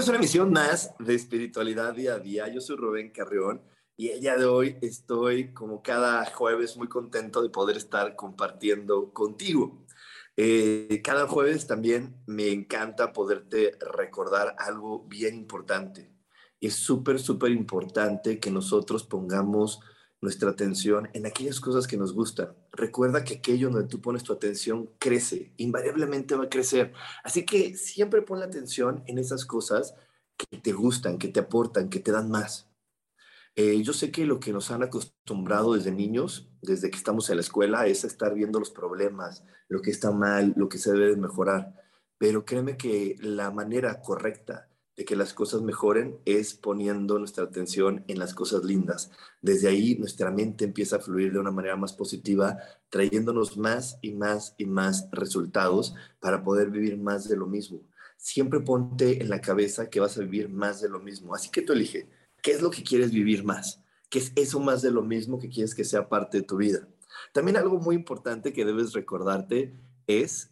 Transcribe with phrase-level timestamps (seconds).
[0.00, 2.48] Bienvenidos a una emisión más de Espiritualidad Día a Día.
[2.48, 3.60] Yo soy Rubén Carrión
[3.98, 9.12] y el día de hoy estoy, como cada jueves, muy contento de poder estar compartiendo
[9.12, 9.84] contigo.
[10.38, 16.10] Eh, cada jueves también me encanta poderte recordar algo bien importante.
[16.62, 19.80] Es súper, súper importante que nosotros pongamos
[20.20, 22.54] nuestra atención en aquellas cosas que nos gustan.
[22.72, 26.92] Recuerda que aquello donde tú pones tu atención crece, invariablemente va a crecer.
[27.24, 29.94] Así que siempre pon la atención en esas cosas
[30.36, 32.70] que te gustan, que te aportan, que te dan más.
[33.56, 37.36] Eh, yo sé que lo que nos han acostumbrado desde niños, desde que estamos en
[37.36, 41.08] la escuela, es estar viendo los problemas, lo que está mal, lo que se debe
[41.08, 41.74] de mejorar.
[42.18, 48.04] Pero créeme que la manera correcta de que las cosas mejoren es poniendo nuestra atención
[48.08, 49.10] en las cosas lindas.
[49.40, 52.58] Desde ahí nuestra mente empieza a fluir de una manera más positiva,
[52.90, 57.80] trayéndonos más y más y más resultados para poder vivir más de lo mismo.
[58.16, 61.34] Siempre ponte en la cabeza que vas a vivir más de lo mismo.
[61.34, 62.08] Así que tú elige,
[62.42, 63.80] ¿qué es lo que quieres vivir más?
[64.10, 66.86] ¿Qué es eso más de lo mismo que quieres que sea parte de tu vida?
[67.32, 69.72] También algo muy importante que debes recordarte
[70.06, 70.50] es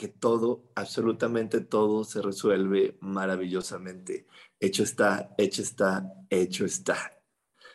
[0.00, 4.26] que todo, absolutamente todo se resuelve maravillosamente.
[4.58, 6.96] Hecho está, hecho está, hecho está.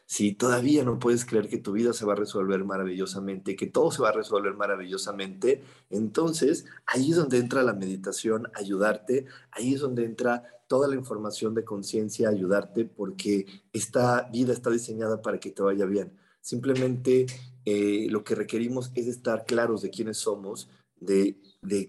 [0.08, 3.92] Si todavía no puedes creer que tu vida se va a resolver maravillosamente, que todo
[3.92, 9.82] se va a resolver maravillosamente, entonces ahí es donde entra la meditación, ayudarte, ahí es
[9.82, 15.52] donde entra toda la información de conciencia, ayudarte, porque esta vida está diseñada para que
[15.52, 16.18] te vaya bien.
[16.42, 17.28] Simplemente
[17.66, 21.40] eh, lo que requerimos es estar claros de quiénes somos, de,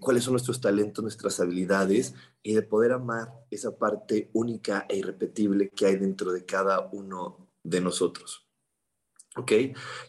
[0.01, 5.71] cuáles son nuestros talentos, nuestras habilidades y de poder amar esa parte única e irrepetible
[5.71, 8.47] que hay dentro de cada uno de nosotros.
[9.37, 9.53] ¿Ok?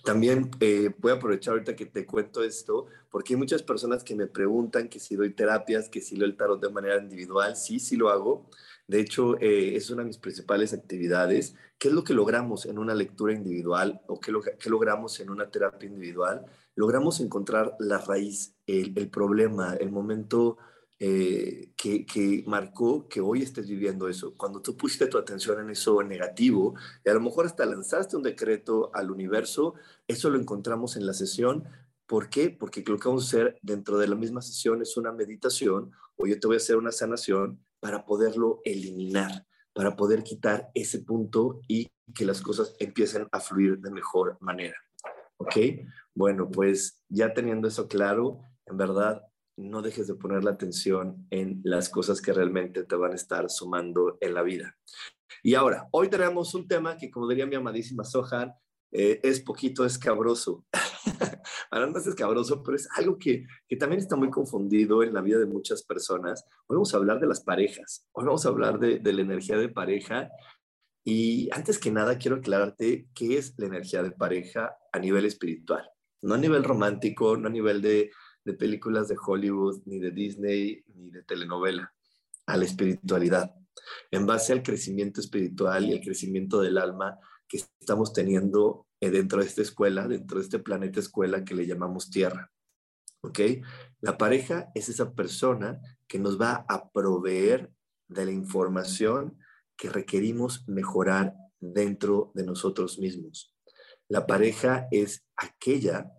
[0.05, 4.15] También eh, voy a aprovechar ahorita que te cuento esto, porque hay muchas personas que
[4.15, 7.55] me preguntan que si doy terapias, que si leo el tarot de manera individual.
[7.57, 8.49] Sí, sí lo hago.
[8.87, 11.55] De hecho, eh, es una de mis principales actividades.
[11.77, 15.29] ¿Qué es lo que logramos en una lectura individual o qué, lo, qué logramos en
[15.29, 16.45] una terapia individual?
[16.77, 20.57] Logramos encontrar la raíz, el, problema, el momento
[20.99, 24.35] eh, que, que, marcó que hoy estés viviendo eso.
[24.37, 28.21] Cuando tú pusiste tu atención en eso negativo y a lo mejor hasta lanzaste un
[28.21, 29.73] decreto al universo,
[30.07, 31.63] eso lo encontramos en la sesión.
[32.05, 32.51] ¿Por qué?
[32.51, 36.27] Porque lo que vamos a hacer dentro de la misma sesión es una meditación o
[36.27, 41.59] yo te voy a hacer una sanación para poderlo eliminar, para poder quitar ese punto
[41.67, 44.75] y que las cosas empiecen a fluir de mejor manera.
[45.37, 45.55] ¿Ok?
[46.17, 49.21] Bueno, pues ya teniendo eso claro, en verdad,
[49.55, 53.51] no dejes de poner la atención en las cosas que realmente te van a estar
[53.51, 54.75] sumando en la vida.
[55.43, 58.51] Y ahora, hoy tenemos un tema que, como diría mi amadísima Sohan,
[58.91, 60.65] eh, es poquito escabroso.
[61.69, 65.21] Ahora no es escabroso, pero es algo que, que, también está muy confundido en la
[65.21, 66.45] vida de muchas personas.
[66.65, 68.07] Hoy vamos a hablar de las parejas.
[68.13, 70.31] Hoy vamos a hablar de, de la energía de pareja
[71.03, 75.87] y antes que nada, quiero aclararte qué es la energía de pareja a nivel espiritual.
[76.21, 78.11] No a nivel romántico, no a nivel de,
[78.57, 81.93] películas de Hollywood, ni de Disney, ni de telenovela.
[82.45, 83.53] A la espiritualidad.
[84.09, 87.17] En base al crecimiento espiritual y el crecimiento del alma
[87.47, 91.67] que estamos teniendo eh, dentro de esta escuela, dentro de este planeta escuela que le
[91.67, 92.51] llamamos Tierra.
[93.21, 93.39] ¿Ok?
[93.99, 97.71] La pareja es esa persona que nos va a proveer
[98.07, 99.37] de la información
[99.75, 103.53] que requerimos mejorar dentro de nosotros mismos.
[104.07, 106.11] La pareja es aquella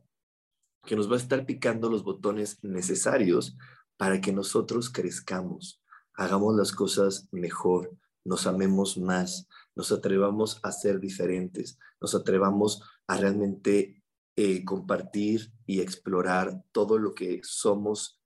[0.86, 3.56] que nos va a estar picando los botones necesarios
[3.96, 5.82] para que nosotros crezcamos,
[6.14, 13.16] hagamos las cosas mejor, nos amemos más, nos atrevamos a ser diferentes, nos atrevamos a
[13.16, 14.02] realmente
[14.36, 18.20] eh, compartir y explorar todo lo que somos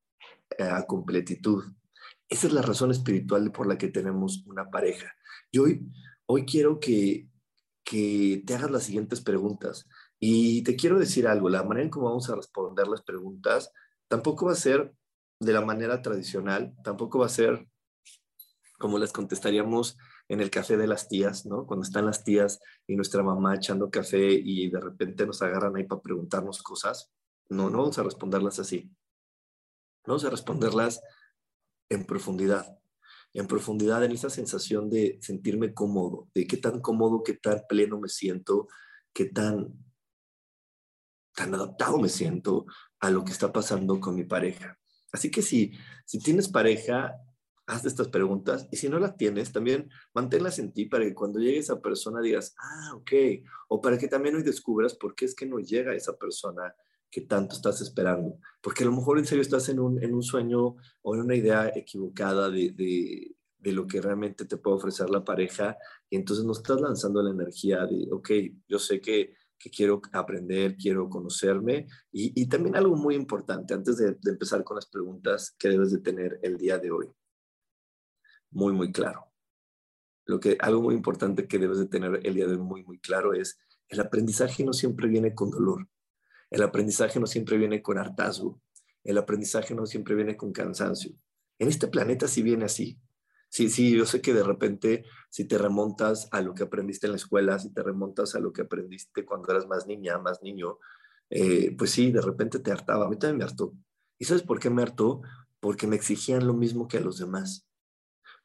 [0.58, 1.64] eh, a completitud.
[2.28, 5.12] Esa es la razón espiritual por la que tenemos una pareja.
[5.50, 5.86] Y hoy,
[6.26, 7.28] hoy quiero que,
[7.84, 9.88] que te hagas las siguientes preguntas.
[10.24, 13.72] Y te quiero decir algo, la manera en cómo vamos a responder las preguntas
[14.06, 14.94] tampoco va a ser
[15.40, 17.66] de la manera tradicional, tampoco va a ser
[18.78, 19.98] como les contestaríamos
[20.28, 21.66] en el café de las tías, ¿no?
[21.66, 25.88] Cuando están las tías y nuestra mamá echando café y de repente nos agarran ahí
[25.88, 27.10] para preguntarnos cosas.
[27.48, 28.94] No, no vamos a responderlas así.
[30.06, 31.02] Vamos a responderlas
[31.88, 32.78] en profundidad,
[33.32, 37.98] en profundidad en esa sensación de sentirme cómodo, de qué tan cómodo, qué tan pleno
[37.98, 38.68] me siento,
[39.12, 39.74] qué tan,
[41.34, 42.66] tan adaptado me siento
[43.00, 44.78] a lo que está pasando con mi pareja.
[45.12, 45.72] Así que si,
[46.06, 47.14] si tienes pareja,
[47.66, 51.38] haz estas preguntas y si no las tienes, también manténlas en ti para que cuando
[51.38, 53.12] llegue esa persona digas, ah, ok,
[53.68, 56.74] o para que también hoy descubras por qué es que no llega esa persona
[57.10, 58.38] que tanto estás esperando.
[58.60, 61.36] Porque a lo mejor en serio estás en un, en un sueño o en una
[61.36, 65.76] idea equivocada de, de, lo que realmente te puede ofrecer la pareja
[66.10, 68.30] y entonces no estás lanzando la energía de, ok,
[68.66, 73.96] yo sé que, que quiero aprender, quiero conocerme y, y, también algo muy importante antes
[73.96, 77.06] de, de empezar con las preguntas que debes de tener el día de hoy.
[78.50, 79.26] Muy, muy claro.
[80.24, 82.98] Lo que, algo muy importante que debes de tener el día de hoy muy, muy
[82.98, 85.86] claro es el aprendizaje no siempre viene con dolor
[86.52, 88.60] el aprendizaje no siempre viene con hartazgo.
[89.04, 91.16] El aprendizaje no siempre viene con cansancio.
[91.58, 93.00] En este planeta sí viene así.
[93.52, 97.12] Sí, sí, yo sé que de repente si te remontas a lo que aprendiste en
[97.12, 100.78] la escuela, si te remontas a lo que aprendiste cuando eras más niña, más niño,
[101.28, 103.04] eh, pues sí, de repente te hartaba.
[103.06, 103.74] A mí también me hartó.
[104.18, 105.20] ¿Y sabes por qué me hartó?
[105.60, 107.68] Porque me exigían lo mismo que a los demás.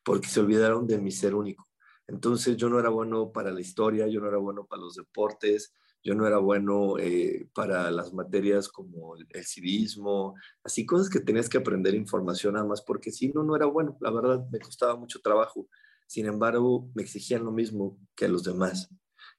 [0.04, 1.65] Porque se olvidaron de mi ser único.
[2.07, 5.74] Entonces yo no era bueno para la historia, yo no era bueno para los deportes,
[6.03, 11.49] yo no era bueno eh, para las materias como el, civismo, así cosas que tenías
[11.49, 14.95] que aprender información nada más, porque si no, no era bueno, la verdad me costaba
[14.95, 15.67] mucho trabajo.
[16.07, 18.89] Sin embargo, me exigían lo mismo que a los demás.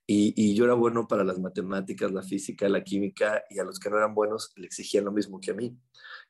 [0.07, 3.79] Y, y, yo era bueno para las matemáticas, la física, la química, y a los
[3.79, 5.79] que no eran buenos le exigían lo mismo que a mí.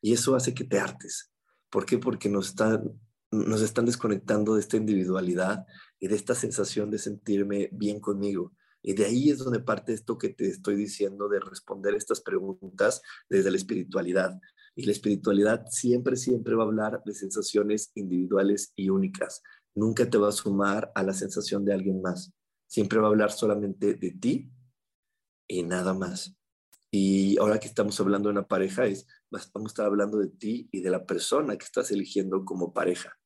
[0.00, 1.32] Y eso hace que te hartes.
[1.70, 1.98] ¿Por qué?
[1.98, 3.00] Porque nos están,
[3.30, 5.66] nos están desconectando de esta individualidad
[5.98, 8.52] y de esta sensación de sentirme bien conmigo.
[8.82, 13.02] Y de ahí es donde parte esto que te estoy diciendo de responder estas preguntas
[13.28, 14.38] desde la espiritualidad.
[14.74, 19.42] Y la espiritualidad siempre, siempre va a hablar de sensaciones individuales y únicas.
[19.74, 22.32] Nunca te va a sumar a la sensación de alguien más.
[22.66, 24.50] Siempre va a hablar solamente de ti
[25.48, 26.36] y nada más.
[26.90, 30.68] Y ahora que estamos hablando de una pareja, es, vamos a estar hablando de ti
[30.72, 33.18] y de la persona que estás eligiendo como pareja.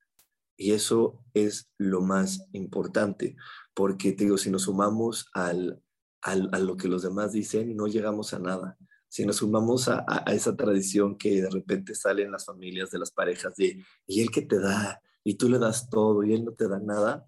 [0.63, 3.35] Y eso es lo más importante,
[3.75, 5.83] porque te digo, si nos sumamos al,
[6.21, 8.79] al, a lo que los demás dicen, no llegamos a nada.
[9.09, 13.01] Si nos sumamos a, a, esa tradición que de repente sale en las familias de
[13.01, 16.45] las parejas de, y él que te da, y tú le das todo, y él
[16.45, 17.27] no te da nada,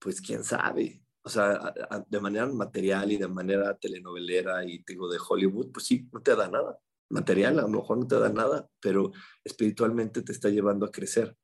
[0.00, 1.04] pues quién sabe.
[1.22, 1.72] O sea,
[2.08, 6.34] de manera material y de manera telenovelera y digo de Hollywood, pues sí, no te
[6.34, 6.76] da nada.
[7.08, 9.12] Material a lo mejor no te da nada, pero
[9.44, 11.36] espiritualmente te está llevando a crecer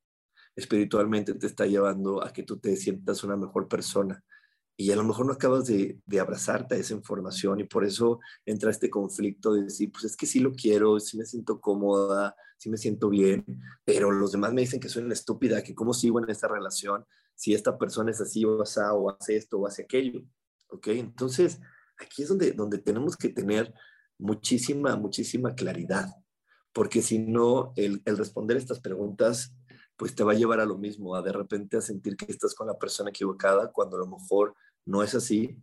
[0.56, 4.22] espiritualmente te está llevando a que tú te sientas una mejor persona.
[4.76, 8.20] Y a lo mejor no acabas de, de, abrazarte a esa información y por eso
[8.44, 12.34] entra este conflicto de decir, pues es que sí lo quiero, sí me siento cómoda,
[12.56, 13.44] sí me siento bien,
[13.84, 17.04] pero los demás me dicen que soy una estúpida, que cómo sigo en esta relación
[17.34, 20.22] si esta persona es así o, así, o hace esto o hace aquello.
[20.68, 20.88] ¿Ok?
[20.88, 21.60] Entonces,
[21.98, 23.74] aquí es donde, donde tenemos que tener
[24.18, 26.08] muchísima, muchísima claridad,
[26.72, 29.54] porque si no, el, el responder estas preguntas
[30.02, 32.56] pues te va a llevar a lo mismo, a de repente a sentir que estás
[32.56, 34.52] con la persona equivocada cuando a lo mejor
[34.84, 35.56] no es así,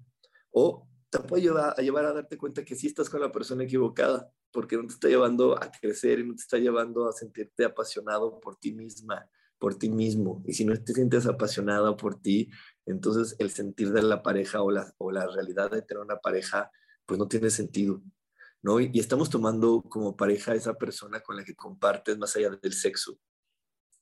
[0.50, 3.66] o te puede llevar a, llevar a darte cuenta que sí estás con la persona
[3.66, 7.66] equivocada, porque no te está llevando a crecer y no te está llevando a sentirte
[7.66, 10.42] apasionado por ti misma, por ti mismo.
[10.48, 12.50] Y si no te sientes apasionada por ti,
[12.86, 16.72] entonces el sentir de la pareja o la, o la realidad de tener una pareja,
[17.06, 18.02] pues no tiene sentido.
[18.62, 18.80] ¿no?
[18.80, 22.72] Y, y estamos tomando como pareja esa persona con la que compartes más allá del
[22.72, 23.20] sexo,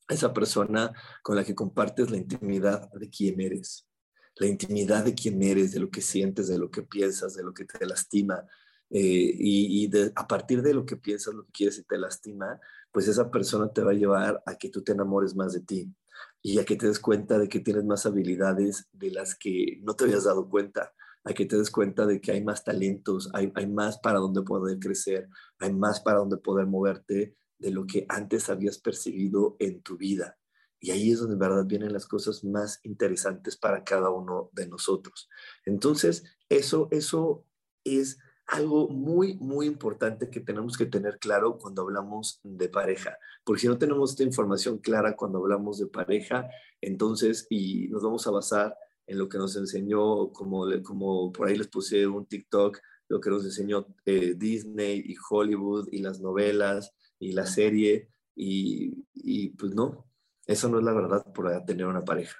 [0.08, 3.88] esa persona con la que compartes la intimidad de quién eres,
[4.36, 7.54] la intimidad de quién eres, de lo que sientes, de lo que piensas, de lo
[7.54, 8.46] que te lastima.
[8.90, 12.60] Eh, y, de, a partir de lo que piensas, lo que quieres y te lastima,
[12.92, 15.94] pues esa persona te va a llevar a que tú te enamores más de ti
[16.42, 19.96] y a que te des cuenta de que tienes más habilidades de las que no
[19.96, 20.94] te habías dado cuenta,
[21.26, 24.42] a que te des cuenta de que hay más talentos, hay, hay más para donde
[24.44, 25.28] poder crecer,
[25.60, 30.38] hay más para donde poder moverte de lo que antes habías percibido en tu vida.
[30.80, 34.68] Y ahí es donde en verdad vienen las cosas más interesantes para cada uno de
[34.68, 35.28] nosotros.
[35.66, 37.46] Entonces, eso, eso
[37.84, 43.18] es algo muy, muy importante que tenemos que tener claro cuando hablamos de pareja.
[43.44, 46.48] Porque si no tenemos esta información clara cuando hablamos de pareja,
[46.80, 48.76] entonces, y nos vamos a basar
[49.08, 52.78] en lo que nos enseñó, como, como por ahí les puse un TikTok,
[53.10, 59.06] lo que nos enseñó eh, Disney y Hollywood y las novelas y la serie y,
[59.14, 60.08] y pues no,
[60.46, 62.38] eso no es la verdad por tener una pareja.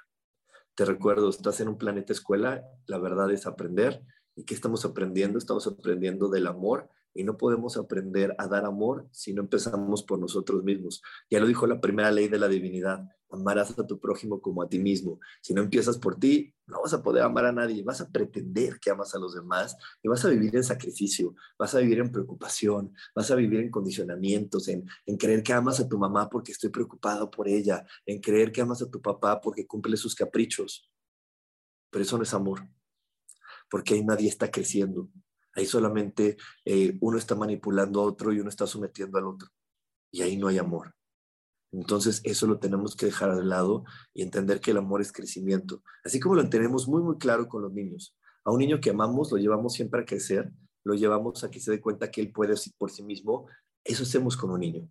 [0.74, 4.02] Te recuerdo, estás en un planeta escuela, la verdad es aprender.
[4.34, 5.38] ¿Y qué estamos aprendiendo?
[5.38, 10.20] Estamos aprendiendo del amor y no podemos aprender a dar amor si no empezamos por
[10.20, 11.02] nosotros mismos.
[11.28, 14.68] Ya lo dijo la primera ley de la divinidad, amarás a tu prójimo como a
[14.68, 15.20] ti mismo.
[15.40, 18.78] Si no empiezas por ti, no vas a poder amar a nadie, vas a pretender
[18.80, 22.12] que amas a los demás y vas a vivir en sacrificio, vas a vivir en
[22.12, 24.86] preocupación, vas a vivir en condicionamientos, en,
[25.18, 28.82] creer que amas a tu mamá porque estoy preocupado por ella, en creer que amas
[28.82, 30.90] a tu papá porque cumple sus caprichos.
[31.90, 32.68] Pero eso no es amor,
[33.70, 35.10] porque ahí nadie está creciendo,
[35.58, 39.48] Ahí solamente eh, uno está manipulando a otro y uno está sometiendo al otro.
[40.12, 40.94] Y ahí no hay amor.
[41.72, 43.84] Entonces eso lo tenemos que dejar de lado
[44.14, 45.82] y entender que el amor es crecimiento.
[46.04, 48.16] Así como lo tenemos muy, muy claro con los niños.
[48.44, 50.50] A un niño que amamos lo llevamos siempre a crecer,
[50.84, 53.46] lo llevamos a que se dé cuenta que él puede por sí mismo.
[53.84, 54.88] Eso hacemos con un niño.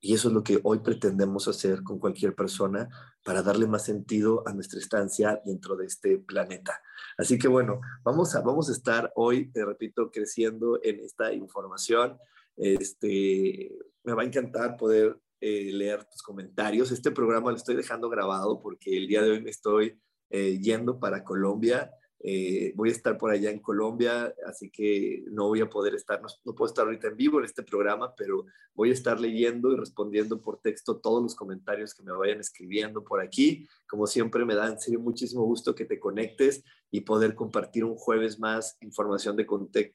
[0.00, 2.90] Y eso es lo que hoy pretendemos hacer con cualquier persona
[3.24, 6.82] para darle más sentido a nuestra estancia dentro de este planeta.
[7.16, 12.18] Así que bueno, vamos a, vamos a estar hoy, te repito, creciendo en esta información.
[12.56, 16.90] Este, me va a encantar poder eh, leer tus comentarios.
[16.90, 20.98] Este programa lo estoy dejando grabado porque el día de hoy me estoy eh, yendo
[20.98, 21.90] para Colombia
[22.26, 26.22] eh, voy a estar por allá en Colombia, así que no voy a poder estar,
[26.22, 29.76] no, puedo estar ahorita en vivo en este programa, pero voy a estar leyendo y
[29.76, 33.68] respondiendo por texto todos los comentarios que me vayan escribiendo por aquí.
[33.86, 37.96] Como siempre, me da en serio muchísimo gusto que te conectes y poder compartir un
[37.96, 39.44] jueves más información de,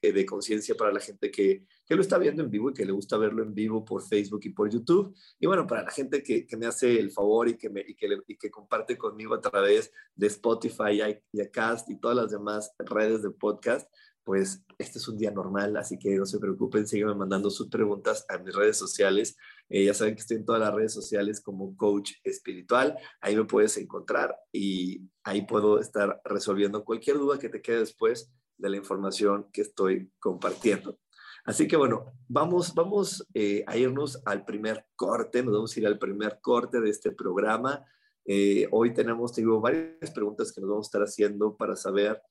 [0.02, 2.84] eh, de conciencia para la gente que, que, lo está viendo en vivo y que
[2.84, 5.16] le gusta verlo en vivo por Facebook y por YouTube.
[5.40, 7.96] Y bueno, para la gente que, que me hace el favor y que, me, y
[7.96, 12.74] que, y que comparte conmigo a través de Spotify y Acast y todas las demás
[12.80, 13.90] redes de podcast,
[14.24, 18.26] pues este es un día normal, así que no se preocupen, síganme mandando sus preguntas
[18.30, 19.36] a mis redes sociales.
[19.70, 23.46] Eh, ya saben que estoy en todas las redes sociales como coach espiritual, ahí me
[23.46, 28.78] puedes encontrar y ahí puedo estar resolviendo cualquier duda que te quede después de la
[28.78, 30.98] información que estoy compartiendo.
[31.46, 35.88] Así que bueno, vamos, vamos eh, a irnos al primer corte, nos vamos a ir
[35.88, 37.86] al primer corte de este programa.
[38.26, 42.22] Eh, hoy tenemos, tengo varias preguntas que nos vamos a estar haciendo para saber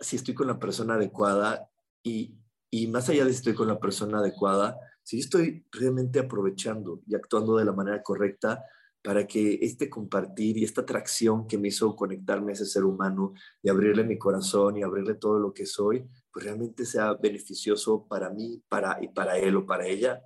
[0.00, 1.68] si estoy con la persona adecuada
[2.02, 2.36] y,
[2.70, 7.14] y más allá de si estoy con la persona adecuada, si estoy realmente aprovechando y
[7.14, 8.64] actuando de la manera correcta
[9.02, 13.34] para que este compartir y esta atracción que me hizo conectarme a ese ser humano
[13.62, 18.30] y abrirle mi corazón y abrirle todo lo que soy, pues realmente sea beneficioso para
[18.30, 20.22] mí para, y para él o para ella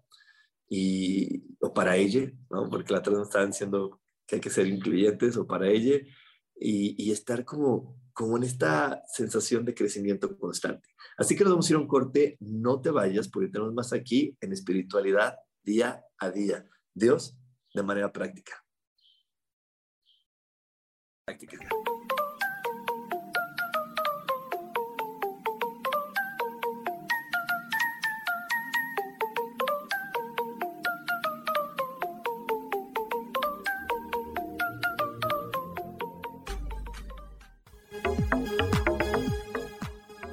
[0.67, 2.71] y, o para ella, ¿no?
[2.71, 5.97] porque la otra me estaban diciendo que hay que ser incluyentes o para ella
[6.59, 10.91] y, y estar como como en esta sensación de crecimiento constante.
[11.17, 13.95] Así que nos vamos a ir a un corte, no te vayas porque tenemos más
[13.95, 16.69] aquí en espiritualidad día a día.
[16.93, 17.39] Dios
[17.73, 18.63] de manera práctica.
[21.25, 21.67] Práctica.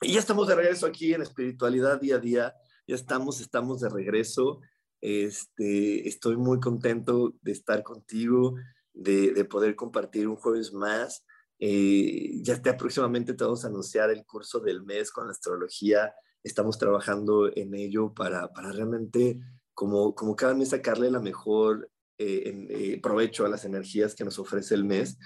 [0.00, 2.54] Y ya estamos de regreso aquí en Espiritualidad Día a Día.
[2.86, 4.60] Ya estamos, estamos de regreso.
[5.00, 8.54] Este, estoy muy contento de estar contigo,
[8.92, 11.24] de, de poder compartir un jueves más.
[11.58, 16.14] Eh, ya está próximamente te vamos a anunciar el curso del mes con la astrología.
[16.44, 19.40] Estamos trabajando en ello para, para realmente,
[19.74, 24.38] como, como cada mes, sacarle la mejor eh, eh, provecho a las energías que nos
[24.38, 25.18] ofrece el mes.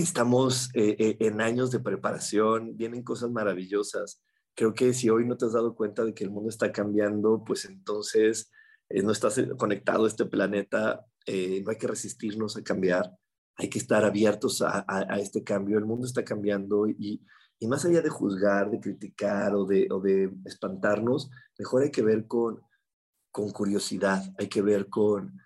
[0.00, 4.22] Estamos en años de preparación, vienen cosas maravillosas.
[4.54, 7.42] Creo que si hoy no te has dado cuenta de que el mundo está cambiando,
[7.44, 8.50] pues entonces
[8.90, 13.16] no estás conectado a este planeta, no hay que resistirnos a cambiar
[13.56, 14.84] hay que estar abiertos a,
[15.18, 15.78] este cambio.
[15.78, 17.22] El mundo está cambiando y,
[17.62, 22.60] más allá de juzgar, de criticar o de, de espantarnos, mejor hay que ver con,
[23.30, 25.40] con curiosidad, hay que ver con,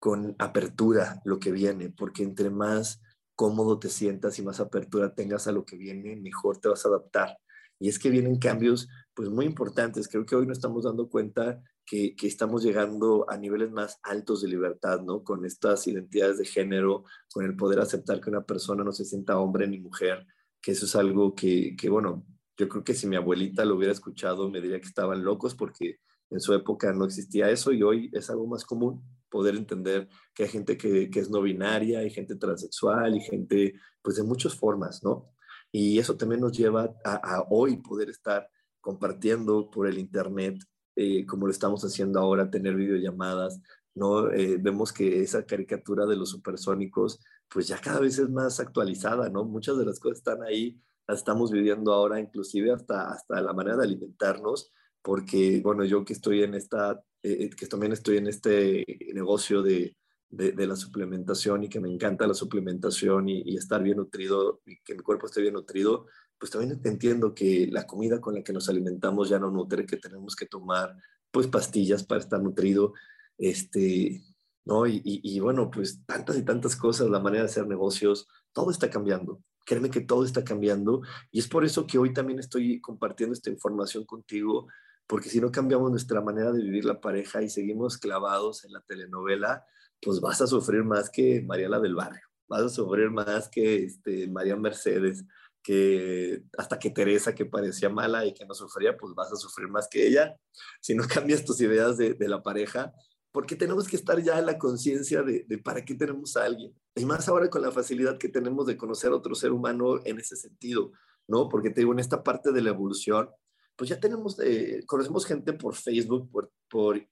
[0.00, 3.00] con apertura lo que viene, porque entre más
[3.34, 6.88] cómodo te sientas y más apertura tengas a lo que viene, mejor te vas a
[6.88, 7.38] adaptar.
[7.78, 10.08] Y es que vienen cambios pues muy importantes.
[10.08, 14.48] Creo que hoy nos estamos dando cuenta que, estamos llegando a niveles más altos de
[14.48, 15.22] libertad, ¿no?
[15.22, 19.38] Con estas identidades de género, con el poder aceptar que una persona no se sienta
[19.38, 20.26] hombre ni mujer,
[20.62, 22.24] que eso es algo que, que bueno,
[22.56, 25.98] yo creo que si mi abuelita lo hubiera escuchado me diría que estaban locos porque
[26.30, 29.02] en su época no existía eso y hoy es algo más común
[29.34, 33.74] poder entender que hay gente que, que, es no binaria, hay gente transexual y gente
[34.00, 35.34] pues de muchas formas, ¿no?
[35.72, 38.48] Y eso también nos lleva a, a hoy poder estar
[38.80, 40.58] compartiendo por el Internet
[40.96, 43.60] eh, como lo estamos haciendo ahora, tener videollamadas,
[43.94, 44.30] ¿no?
[44.30, 49.28] Eh, vemos que esa caricatura de los supersónicos, pues ya cada vez es más actualizada,
[49.28, 49.44] ¿no?
[49.44, 53.76] Muchas de las cosas están ahí, las estamos viviendo ahora, inclusive hasta, hasta la manera
[53.76, 54.72] de alimentarnos,
[55.04, 59.94] porque, bueno, yo que estoy en esta, eh, que también estoy en este negocio de,
[60.30, 64.80] de, la suplementación y que me encanta la suplementación y, y, estar bien nutrido y
[64.82, 66.06] que mi cuerpo esté bien nutrido,
[66.38, 69.98] pues también entiendo que la comida con la que nos alimentamos ya no nutre, que
[69.98, 70.96] tenemos que tomar
[71.30, 72.94] pues pastillas para estar nutrido,
[73.36, 74.22] este,
[74.64, 74.86] ¿no?
[74.86, 78.88] Y, y, bueno, pues tantas y tantas cosas, la manera de hacer negocios, todo está
[78.88, 79.42] cambiando.
[79.66, 83.50] Créeme que todo está cambiando y es por eso que hoy también estoy compartiendo esta
[83.50, 84.68] información contigo,
[85.06, 88.80] porque si no cambiamos nuestra manera de vivir la pareja y seguimos clavados en la
[88.82, 89.64] telenovela,
[90.00, 94.28] pues vas a sufrir más que Mariela del Barrio, vas a sufrir más que este,
[94.28, 95.24] María Mercedes,
[95.62, 99.68] que hasta que Teresa, que parecía mala y que no sufría, pues vas a sufrir
[99.68, 100.36] más que ella.
[100.80, 102.92] Si no cambias tus ideas de, la pareja,
[103.32, 106.74] porque tenemos que estar ya en la conciencia de, para qué tenemos a alguien.
[106.94, 110.20] Y más ahora con la facilidad que tenemos de conocer a otro ser humano en
[110.20, 110.92] ese sentido,
[111.26, 111.48] ¿no?
[111.48, 113.30] Porque te digo, en esta parte de la evolución,
[113.76, 116.50] pues ya tenemos, eh, conocemos gente por Facebook, por,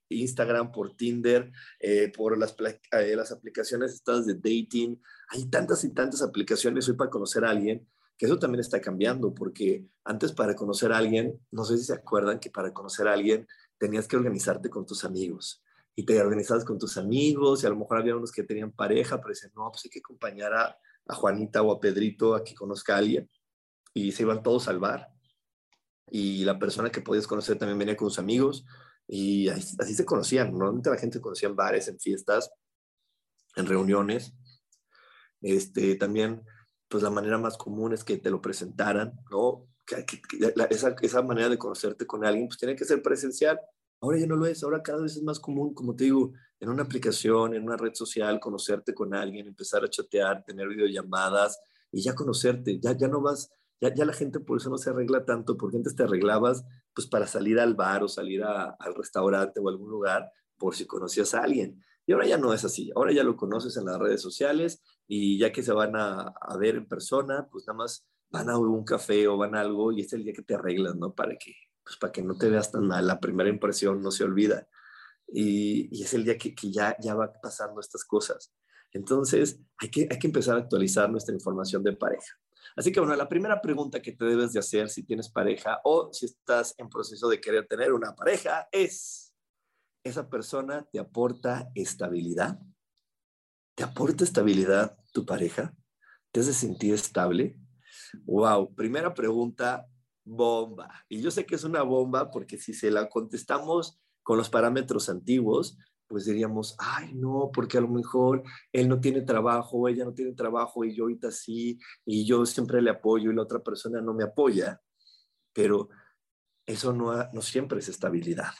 [0.08, 2.54] Instagram, por Tinder, eh, por las,
[2.92, 5.00] eh, las aplicaciones estas de dating.
[5.28, 9.34] Hay tantas y tantas aplicaciones hoy para conocer a alguien que eso también está cambiando,
[9.34, 13.14] porque antes para conocer a alguien, no sé si se acuerdan que para conocer a
[13.14, 13.48] alguien
[13.78, 15.64] tenías que organizarte con tus amigos
[15.96, 19.16] y te organizabas con tus amigos y a lo mejor había unos que tenían pareja,
[19.16, 22.54] pero decían, no, pues hay que acompañar a, a Juanita o a Pedrito a que
[22.54, 23.28] conozca a alguien
[23.92, 25.12] y se iban todos al bar
[26.14, 28.66] y la persona que podías conocer también venía con sus amigos
[29.08, 30.50] y así, se conocían.
[30.50, 32.52] Normalmente la gente se conocía en bares, en fiestas,
[33.56, 34.34] en reuniones.
[35.40, 36.44] Este, también
[36.86, 39.66] pues la manera más común es que te lo presentaran, ¿no?
[40.68, 43.58] esa, esa, manera de conocerte con alguien, pues tiene que ser presencial.
[44.02, 46.68] Ahora ya no lo es, ahora cada vez es más común, como te digo, en
[46.68, 51.58] una aplicación, en una red social, conocerte con alguien, empezar a chatear, tener videollamadas
[51.90, 53.50] y ya conocerte, ya, ya no vas,
[53.90, 56.64] ya, la gente por eso no se arregla tanto, porque antes te arreglabas
[56.94, 61.34] pues para salir al bar o salir al restaurante o algún lugar por si conocías
[61.34, 61.82] a alguien.
[62.06, 65.38] Y ahora ya no es así, ahora ya lo conoces en las redes sociales y
[65.38, 69.28] ya que se van a, ver en persona, pues nada más van a un café
[69.28, 71.14] o van a algo y es el día que te arreglas, ¿no?
[71.14, 74.24] Para que, pues para que no te veas tan mal, la primera impresión no se
[74.24, 74.68] olvida.
[75.28, 78.52] Y, es el día que, que, ya, ya va pasando estas cosas.
[78.92, 82.38] Entonces, hay que, hay que empezar a actualizar nuestra información de pareja.
[82.76, 86.12] Así que bueno, la primera pregunta que te debes de hacer si tienes pareja o
[86.12, 89.34] si estás en proceso de querer tener una pareja es,
[90.04, 92.58] esa persona te aporta estabilidad.
[93.74, 95.74] ¿Te aporta estabilidad tu pareja?
[96.30, 97.58] ¿Te hace sentir estable?
[98.24, 99.86] Wow, primera pregunta,
[100.24, 101.04] bomba.
[101.08, 105.08] Y yo sé que es una bomba porque si se la contestamos con los parámetros
[105.08, 105.78] antiguos,
[106.12, 110.34] pues diríamos, ay, no, porque a lo mejor él no tiene trabajo, ella no tiene
[110.34, 114.12] trabajo y yo ahorita sí, y yo siempre le apoyo y la otra persona no
[114.12, 114.78] me apoya.
[115.54, 115.88] Pero
[116.66, 118.52] eso no, no siempre es estabilidad.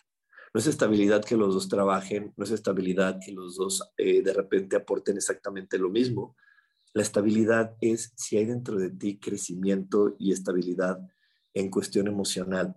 [0.54, 4.32] No es estabilidad que los dos trabajen, no es estabilidad que los dos eh, de
[4.32, 6.34] repente aporten exactamente lo mismo.
[6.94, 11.06] La estabilidad es si hay dentro de ti crecimiento y estabilidad
[11.52, 12.74] en cuestión emocional.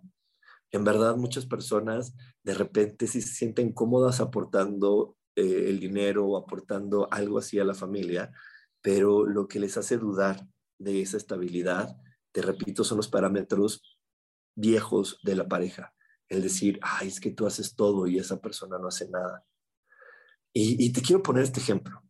[0.71, 6.37] En verdad, muchas personas de repente sí se sienten cómodas aportando eh, el dinero o
[6.37, 8.31] aportando algo así a la familia,
[8.81, 10.47] pero lo que les hace dudar
[10.77, 11.95] de esa estabilidad,
[12.31, 13.99] te repito, son los parámetros
[14.55, 15.93] viejos de la pareja.
[16.27, 19.45] El decir, ay, es que tú haces todo y esa persona no hace nada.
[20.53, 22.01] Y, y te quiero poner este ejemplo.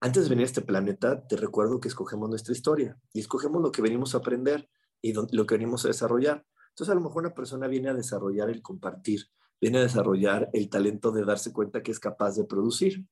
[0.00, 3.72] Antes de venir a este planeta, te recuerdo que escogemos nuestra historia y escogemos lo
[3.72, 4.68] que venimos a aprender
[5.00, 6.44] y lo que venimos a desarrollar.
[6.74, 9.28] Entonces, a lo mejor una persona viene a desarrollar el compartir,
[9.60, 13.06] viene a desarrollar el talento de darse cuenta que es capaz de producir.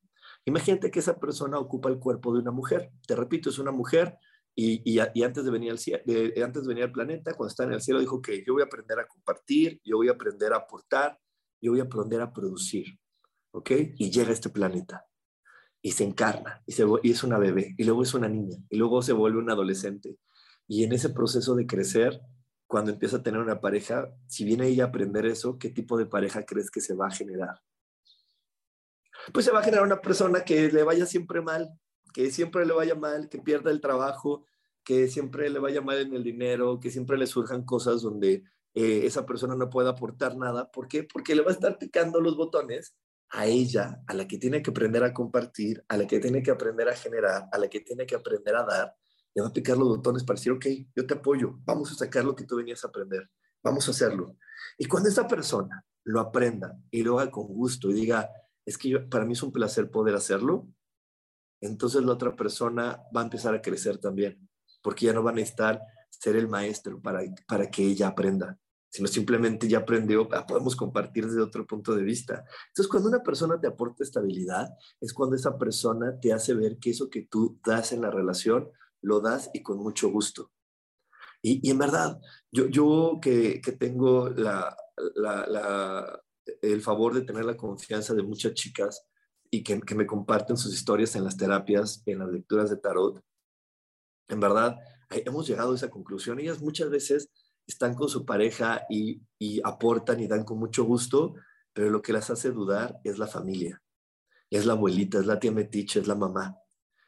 [0.45, 2.91] Imagínate que esa persona ocupa el cuerpo de una mujer.
[3.07, 4.19] Te repito, es una mujer
[4.57, 5.79] y, antes, de venir al,
[6.43, 8.67] antes de venir al planeta, cuando está en el cielo, dijo que yo voy a
[8.67, 11.17] aprender a compartir, yo voy a aprender a aportar,
[11.61, 12.99] yo voy a aprender a producir.
[13.53, 13.71] ¿Ok?
[13.97, 15.07] Y llega a este planeta
[15.81, 18.77] y se encarna y, se, y es una bebé y luego es una niña y
[18.77, 20.19] luego se vuelve un adolescente.
[20.67, 22.21] Y en ese proceso de crecer,
[22.73, 26.07] cuando empieza a tener una pareja, si viene ella a aprender eso, ¿qué tipo de
[26.07, 27.61] pareja crees que se va a generar?
[29.31, 31.69] Pues se va a generar una persona que le vaya siempre mal,
[32.15, 34.47] que siempre le vaya mal, que pierda el trabajo,
[34.83, 39.03] que siempre le vaya mal en el dinero, que siempre le surjan cosas donde eh,
[39.05, 40.71] esa persona no pueda aportar nada.
[40.71, 41.05] ¿Por qué?
[41.05, 42.97] Porque le va a estar picando los botones
[43.29, 46.51] a ella, a la que tiene que aprender a compartir, a la que tiene que
[46.51, 48.97] aprender a generar, a la que tiene que aprender a dar,
[49.35, 52.25] le va a picar los botones para decir, ok, yo te apoyo, vamos a sacar
[52.25, 53.31] lo que tú venías a aprender,
[53.63, 54.37] vamos a hacerlo.
[54.79, 58.31] Y cuando esa persona lo aprenda y lo haga con gusto y diga,
[58.67, 60.69] es que para mí es un placer poder hacerlo,
[61.61, 64.49] entonces la otra persona va a empezar a crecer también,
[64.83, 69.09] porque ya no va a necesitar ser el maestro para, para que ella aprenda, sino
[69.09, 72.45] simplemente ya aprendió, podemos compartir desde otro punto de vista.
[72.69, 74.69] Entonces, cuando una persona te aporta estabilidad,
[75.01, 78.69] es cuando esa persona te hace ver que eso que tú das en la relación
[79.03, 80.51] lo das y con mucho gusto.
[81.43, 82.21] Y, en verdad,
[82.53, 84.77] yo, yo que, tengo la,
[86.63, 89.07] el favor de tener la confianza de muchas chicas
[89.51, 93.21] y que, me comparten sus historias en las terapias, en las lecturas de tarot,
[94.29, 94.79] en verdad,
[95.11, 96.39] hemos llegado a esa conclusión.
[96.39, 97.29] Ellas muchas veces
[97.67, 101.35] están con su pareja y, y, aportan y dan con mucho gusto,
[101.75, 103.83] pero lo que las hace dudar es la familia,
[104.49, 106.57] es la abuelita, es la tía metiche, es la mamá.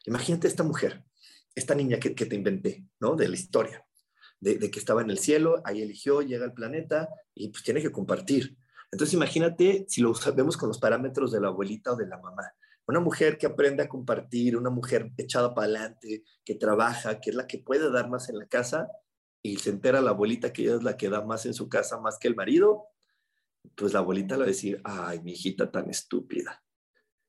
[0.04, 1.04] Imagínate esta mujer
[1.54, 3.14] esta niña que, te inventé, ¿no?
[3.14, 3.86] De la historia,
[4.40, 7.92] de, que estaba en el cielo, ahí eligió, llega al planeta y pues tiene que
[7.92, 8.56] compartir.
[8.90, 12.52] Entonces imagínate si lo vemos con los parámetros de la abuelita o de la mamá.
[12.86, 17.36] Una mujer que aprende a compartir, una mujer echada para adelante, que trabaja, que es
[17.36, 18.88] la que puede dar más en la casa
[19.42, 21.98] y se entera la abuelita que ella es la que da más en su casa
[21.98, 22.88] más que el marido,
[23.74, 26.62] pues la abuelita le va a decir, ay, mi hijita tan estúpida,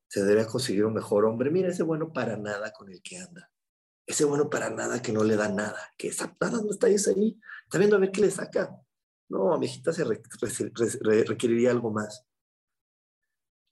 [0.08, 3.50] se debe conseguir un mejor hombre, mira ese bueno para nada con el que anda
[4.06, 7.78] ese bueno para nada que no le da nada, que nada no está ahí, está
[7.78, 8.80] viendo a ver qué le saca.
[9.28, 10.04] No, mi hijita se
[11.24, 12.24] requeriría algo más.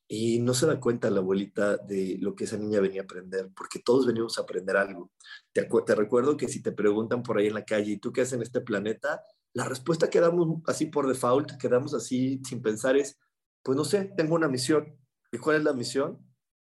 [0.06, 3.50] Y no se da cuenta la abuelita de lo que esa niña venía a aprender,
[3.56, 5.12] porque todos venimos a aprender algo.
[5.52, 8.22] Te, te recuerdo que si te preguntan por ahí en la calle, ¿y tú qué
[8.22, 9.22] haces en este planeta?
[9.54, 13.18] La respuesta que damos así por default, que damos así sin pensar es,
[13.62, 14.98] pues no sé, tengo una misión.
[15.32, 16.18] ¿Y cuál es la misión?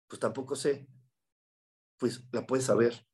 [0.08, 0.88] Pues tampoco sé.
[1.98, 3.09] Pues la puedes saber.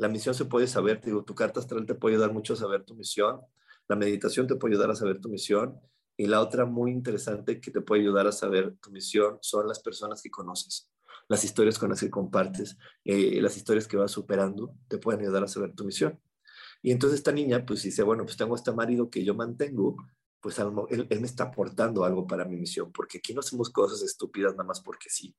[0.00, 2.84] La misión se puede saber, digo, tu carta astral te puede ayudar mucho a saber
[2.84, 3.42] tu misión,
[3.86, 5.78] la meditación te puede ayudar a saber tu misión
[6.16, 9.78] y la otra muy interesante que te puede ayudar a saber tu misión son las
[9.80, 10.90] personas que conoces,
[11.28, 15.44] las historias con las que compartes, eh, las historias que vas superando te pueden ayudar
[15.44, 16.18] a saber tu misión.
[16.80, 19.96] Y entonces esta niña pues dice, bueno, pues tengo este marido que yo mantengo,
[20.40, 24.00] pues él, él me está aportando algo para mi misión, porque aquí no hacemos cosas
[24.00, 25.36] estúpidas nada más porque sí.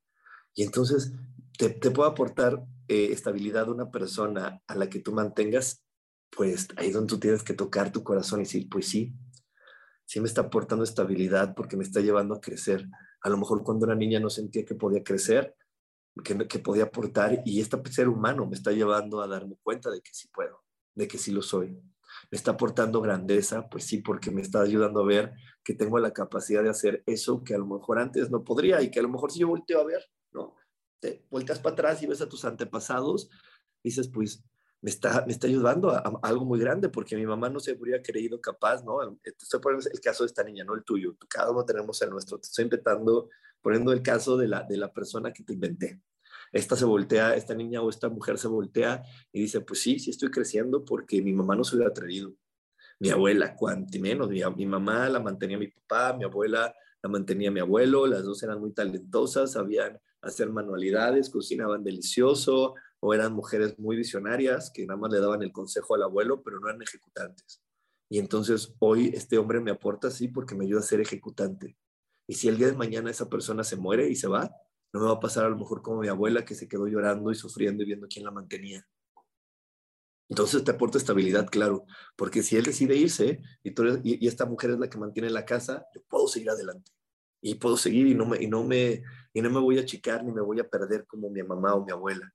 [0.54, 1.12] Y entonces
[1.58, 5.82] te, te puede aportar eh, estabilidad una persona a la que tú mantengas,
[6.30, 9.14] pues ahí es donde tú tienes que tocar tu corazón y decir, pues sí,
[10.04, 12.86] sí me está aportando estabilidad porque me está llevando a crecer.
[13.22, 15.56] A lo mejor cuando era niña no sentía que podía crecer,
[16.22, 20.00] que, que podía aportar y este ser humano me está llevando a darme cuenta de
[20.02, 20.62] que sí puedo,
[20.94, 21.80] de que sí lo soy.
[22.30, 25.32] Me está aportando grandeza, pues sí, porque me está ayudando a ver
[25.64, 28.90] que tengo la capacidad de hacer eso que a lo mejor antes no podría y
[28.90, 30.02] que a lo mejor si yo volteo a ver.
[31.02, 33.28] Te volteas para atrás y ves a tus antepasados,
[33.82, 34.44] dices, pues
[34.80, 38.00] me está, me está ayudando a, algo muy grande, porque mi mamá no se habría
[38.00, 39.00] creído capaz, ¿no?
[39.24, 41.16] Estoy poniendo el caso de esta niña, no el tuyo.
[41.28, 42.38] Cada uno tenemos el nuestro.
[42.38, 46.00] Te estoy inventando, poniendo el caso de la, de la persona que te inventé.
[46.52, 50.10] Esta se voltea, esta niña o esta mujer se voltea y dice, pues sí, sí
[50.10, 52.32] estoy creciendo porque mi mamá no se hubiera atrevido.
[53.00, 54.28] Mi abuela, cuanto menos.
[54.28, 58.40] Mi, mi mamá la mantenía mi papá, mi abuela la mantenía mi abuelo, las dos
[58.44, 64.98] eran muy talentosas, sabían hacer manualidades, cocinaban delicioso, o eran mujeres muy visionarias que nada
[64.98, 67.60] más le daban el consejo al abuelo, pero no eran ejecutantes.
[68.08, 71.76] Y entonces hoy este hombre me aporta sí porque me ayuda a ser ejecutante.
[72.28, 74.54] Y si el día de mañana esa persona se muere y se va,
[74.92, 77.32] no me va a pasar a lo mejor como mi abuela que se quedó llorando
[77.32, 78.86] y sufriendo y viendo quién la mantenía.
[80.28, 81.84] Entonces te aporta estabilidad, claro,
[82.16, 83.72] porque si él decide irse y,
[84.04, 86.92] y, esta mujer es la que mantiene la casa, yo puedo seguir adelante
[87.42, 89.02] y puedo seguir y no me, y no me,
[89.34, 91.84] y no me voy a achicar ni me voy a perder como mi mamá o
[91.84, 92.32] mi abuela.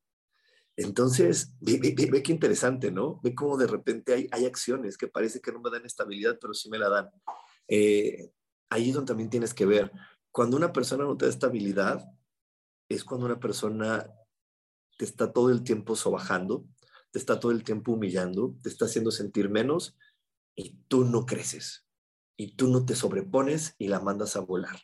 [0.76, 3.20] Entonces, ve, ve, qué interesante, ¿no?
[3.24, 6.54] Ve cómo de repente hay, hay, acciones que parece que no me dan estabilidad, pero
[6.54, 7.10] sí me la dan.
[7.68, 8.32] Eh,
[8.70, 9.92] ahí es donde también tienes que ver.
[10.32, 12.06] Cuando una persona no te da estabilidad,
[12.90, 14.08] es cuando una persona
[14.98, 16.66] te está todo el tiempo sobajando,
[17.12, 19.98] te está todo el tiempo humillando, te está haciendo sentir menos
[20.56, 21.88] y tú no creces
[22.38, 24.78] y tú no te sobrepones y la mandas a volar.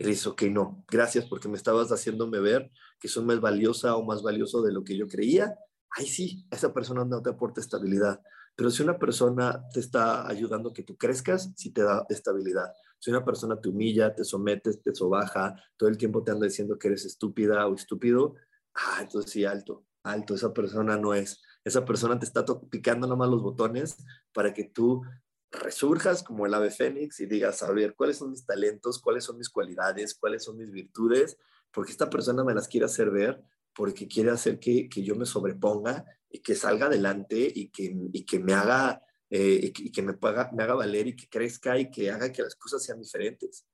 [0.00, 4.02] Y dices, ok, no, gracias porque me estabas haciéndome ver que soy más valiosa o
[4.02, 5.54] más valioso de lo que yo creía.
[5.90, 8.18] Ay, sí, esa persona no te aporta estabilidad.
[8.56, 12.72] Pero si una persona te está ayudando que tú crezcas, sí te da estabilidad.
[12.98, 16.78] Si una persona te humilla, te sometes, te sobaja, todo el tiempo te anda diciendo
[16.78, 18.36] que eres estúpida o estúpido,
[18.72, 21.42] ah, entonces sí, alto, alto, esa persona no es.
[21.62, 23.98] Esa persona te está picando nomás los botones
[24.32, 25.02] para que tú
[25.50, 29.00] resurjas como el ave fénix y digas, a ver, ¿cuáles son mis talentos?
[29.00, 30.14] ¿Cuáles son mis cualidades?
[30.14, 31.36] ¿Cuáles son mis virtudes?
[31.70, 33.42] Porque esta persona me las quiere hacer ver,
[33.74, 38.24] porque quiere hacer que, que yo me sobreponga y que salga adelante y que, y
[38.24, 41.88] que me haga eh, y que, me, paga, me haga valer y que crezca y
[41.88, 43.64] que haga que las cosas sean diferentes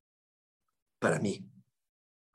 [0.99, 1.51] para mí.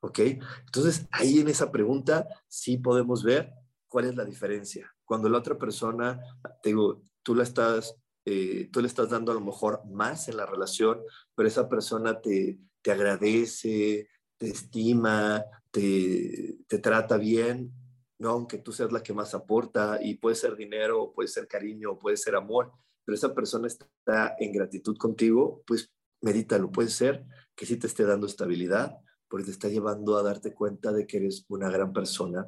[0.02, 0.20] ¿Ok?
[0.66, 3.54] Entonces, ahí en esa pregunta sí podemos ver
[3.88, 4.92] cuál es la diferencia.
[5.06, 6.20] Cuando la otra persona,
[6.64, 10.38] te digo, tú la estás eh, tú le estás dando a lo mejor más en
[10.38, 11.02] la relación,
[11.36, 17.74] pero esa persona te, te agradece, te estima, te, te, trata bien,
[18.20, 18.30] ¿no?
[18.30, 22.18] aunque tú seas la que más aporta, y puede ser dinero, puede ser cariño, puede
[22.18, 22.72] ser amor,
[23.04, 28.04] pero esa persona está en gratitud contigo, pues medítalo, puede ser que sí te esté
[28.04, 32.48] dando estabilidad, porque te está llevando a darte cuenta de que eres una gran persona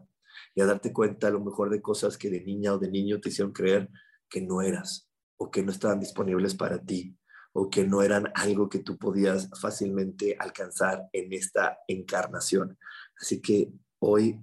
[0.53, 3.19] y a darte cuenta a lo mejor de cosas que de niña o de niño
[3.19, 3.89] te hicieron creer
[4.29, 7.17] que no eras o que no estaban disponibles para ti
[7.53, 12.77] o que no eran algo que tú podías fácilmente alcanzar en esta encarnación.
[13.19, 14.39] Así que hoy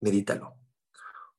[0.00, 0.54] medítalo,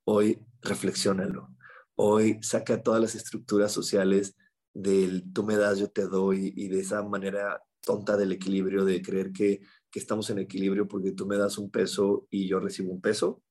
[0.06, 1.56] hoy reflexiónalo,
[1.96, 4.36] hoy saca todas las estructuras sociales
[4.74, 9.02] del tú me das, yo te doy y de esa manera tonta del equilibrio, de
[9.04, 12.92] creer que, que estamos en equilibrio porque tú me das un peso y yo recibo
[12.92, 13.44] un peso.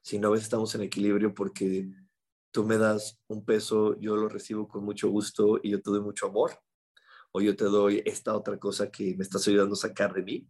[0.00, 1.88] Si no, a veces estamos en equilibrio porque
[2.52, 6.00] tú me das un peso, yo lo recibo con mucho gusto y yo te doy
[6.00, 6.52] mucho amor,
[7.32, 10.48] o yo te doy esta otra cosa que me estás ayudando a sacar de mí,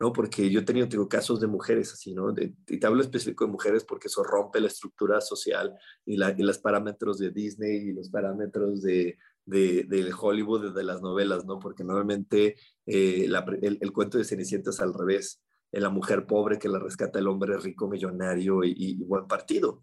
[0.00, 0.12] ¿no?
[0.12, 2.34] Porque yo he tenido casos de mujeres así, ¿no?
[2.36, 5.72] y te hablo específico de mujeres porque eso rompe la estructura social
[6.04, 11.00] y, la, y los parámetros de Disney y los parámetros de, de, Hollywood, de, las
[11.00, 11.60] novelas, ¿no?
[11.60, 13.28] Porque normalmente eh,
[13.62, 15.40] el, cuento de Cenicienta es al revés.
[15.70, 19.82] La mujer pobre que la rescata el hombre rico, millonario y buen partido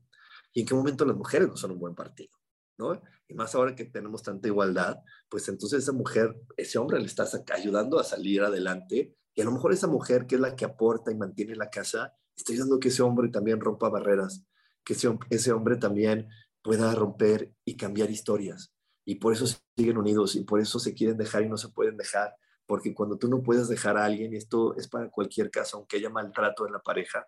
[0.53, 2.37] y en qué momento las mujeres no son un buen partido,
[2.77, 3.01] ¿no?
[3.27, 4.97] Y más ahora que tenemos tanta igualdad,
[5.29, 9.51] pues entonces esa mujer, ese hombre le está ayudando a salir adelante y a lo
[9.51, 12.89] mejor esa mujer que es la que aporta y mantiene la casa, está ayudando que
[12.89, 14.43] ese hombre también rompa barreras,
[14.83, 16.27] que ese, ese hombre también
[16.61, 18.73] pueda romper y cambiar historias.
[19.05, 21.97] Y por eso siguen unidos y por eso se quieren dejar y no se pueden
[21.97, 22.35] dejar.
[22.65, 25.97] Porque cuando tú no puedes dejar a alguien, y esto es para cualquier caso, aunque
[25.97, 27.27] haya maltrato en la pareja,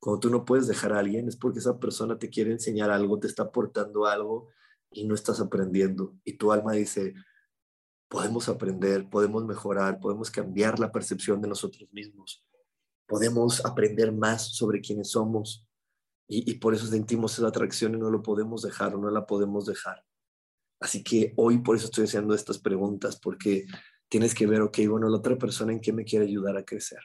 [0.00, 3.18] cuando tú no puedes dejar a alguien es porque esa persona te quiere enseñar algo,
[3.18, 4.48] te está aportando algo
[4.90, 6.14] y no estás aprendiendo.
[6.24, 7.14] Y tu alma dice,
[8.08, 12.44] podemos aprender, podemos mejorar, podemos cambiar la percepción de nosotros mismos,
[13.06, 15.64] podemos aprender más sobre quiénes somos.
[16.30, 19.64] Y, por eso sentimos esa atracción y no lo podemos dejar o no la podemos
[19.64, 20.04] dejar.
[20.78, 23.64] Así que hoy por eso estoy haciendo estas preguntas, porque
[24.10, 27.00] tienes que ver, ok, bueno, la otra persona en qué me quiere ayudar a crecer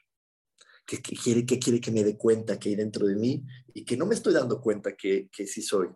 [0.86, 3.98] que, quiere, que quiere que me dé cuenta que hay dentro de mí y que
[3.98, 5.88] no me estoy dando cuenta que, que sí soy.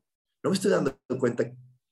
[0.44, 1.52] No me estoy dando cuenta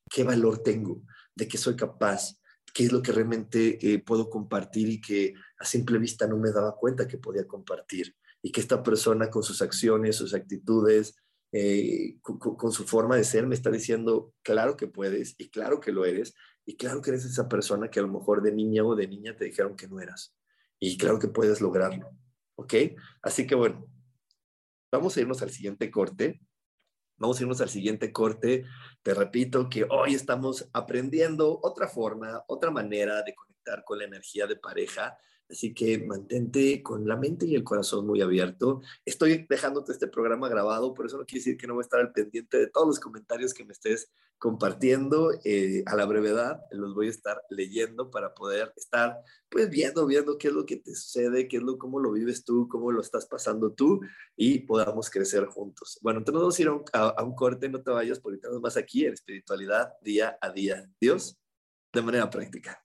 [0.10, 1.04] qué valor tengo,
[1.36, 2.40] de qué soy capaz,
[2.74, 6.52] qué es lo que realmente eh, puedo compartir y que a simple vista no me
[6.52, 8.16] daba cuenta que podía compartir.
[8.42, 11.16] Y que esta persona con sus acciones, sus actitudes,
[11.52, 15.80] eh, con, con, su forma de ser, me está diciendo, claro que puedes y claro
[15.80, 18.84] que lo eres y claro que eres esa persona que a lo mejor de niña
[18.84, 20.36] o de niña te dijeron que no eras.
[20.80, 22.10] Y claro que puedes lograrlo.
[22.56, 22.74] ¿Ok?
[23.22, 23.86] Así que bueno,
[24.92, 26.42] vamos a irnos al siguiente corte.
[27.18, 28.66] Vamos a irnos al siguiente corte.
[29.02, 33.34] Te repito que hoy estamos aprendiendo otra forma, otra manera de
[33.66, 35.18] conectar con la energía de pareja.
[35.48, 38.82] Así que mantente con la mente y el corazón muy abierto.
[39.06, 42.00] Estoy dejándote este programa grabado, por eso no quiere decir que no voy a estar
[42.00, 46.62] al pendiente de todos los comentarios que me estés compartiendo eh, a la brevedad.
[46.72, 50.78] Los voy a estar leyendo para poder estar pues viendo, viendo qué es lo que
[50.78, 54.02] te sucede, qué es lo, cómo lo vives tú, cómo lo estás pasando tú
[54.36, 56.00] y podamos crecer juntos.
[56.02, 58.64] Bueno, entonces vamos a ir a un, a un corte, no te vayas porque tenemos
[58.64, 60.90] más aquí en espiritualidad día a día.
[61.00, 61.38] Dios,
[61.94, 62.85] de manera práctica.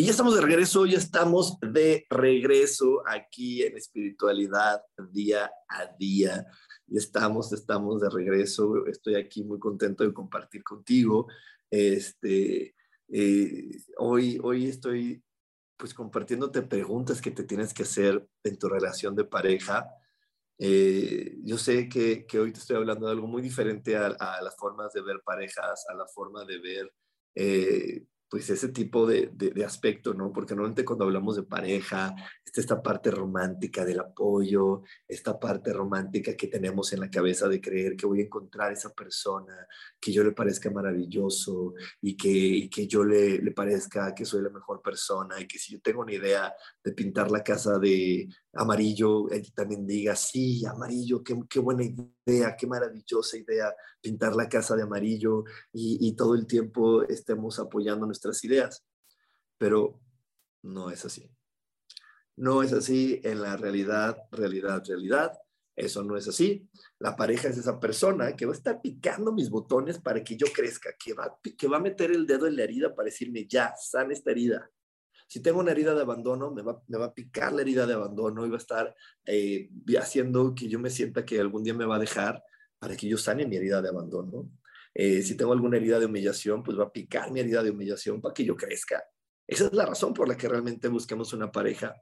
[0.00, 4.80] Y ya estamos de regreso, ya estamos de regreso aquí en espiritualidad
[5.12, 6.46] día a día.
[6.86, 8.86] Ya estamos, estamos de regreso.
[8.86, 11.26] Estoy aquí muy contento de compartir contigo.
[11.68, 12.74] Este,
[13.08, 15.22] eh, hoy, hoy estoy
[15.76, 19.86] pues compartiéndote preguntas que te tienes que hacer en tu relación de pareja.
[20.58, 24.40] Eh, yo sé que, que, hoy te estoy hablando de algo muy diferente a, a,
[24.40, 26.90] las formas de ver parejas, a la forma de ver
[27.34, 30.32] eh, pues ese tipo de, de, de, aspecto, ¿no?
[30.32, 32.14] Porque normalmente cuando hablamos de pareja,
[32.44, 37.60] está esta parte romántica del apoyo, esta parte romántica que tenemos en la cabeza de
[37.60, 39.66] creer que voy a encontrar esa persona,
[40.00, 44.42] que yo le parezca maravilloso y que, y que yo le, le parezca que soy
[44.42, 48.28] la mejor persona y que si yo tengo una idea de pintar la casa de
[48.52, 54.48] amarillo, ella también diga, sí, amarillo, qué, qué buena idea, qué maravillosa idea pintar la
[54.48, 58.84] casa de amarillo y, y todo el tiempo estemos apoyando nuestras ideas.
[59.58, 60.00] Pero
[60.62, 61.30] no es así.
[62.36, 65.32] No es así en la realidad, realidad, realidad.
[65.76, 66.68] Eso no es así.
[66.98, 70.46] La pareja es esa persona que va a estar picando mis botones para que yo
[70.54, 73.74] crezca, que va, que va a meter el dedo en la herida para decirme, ya,
[73.76, 74.70] sana esta herida.
[75.26, 77.94] Si tengo una herida de abandono, me va, me va a picar la herida de
[77.94, 81.86] abandono y va a estar eh, haciendo que yo me sienta que algún día me
[81.86, 82.42] va a dejar
[82.78, 84.50] para que yo sane mi herida de abandono.
[84.94, 88.20] Eh, si tengo alguna herida de humillación, pues va a picar mi herida de humillación
[88.20, 89.02] para que yo crezca.
[89.46, 91.94] Esa es la razón por la que realmente buscamos una pareja.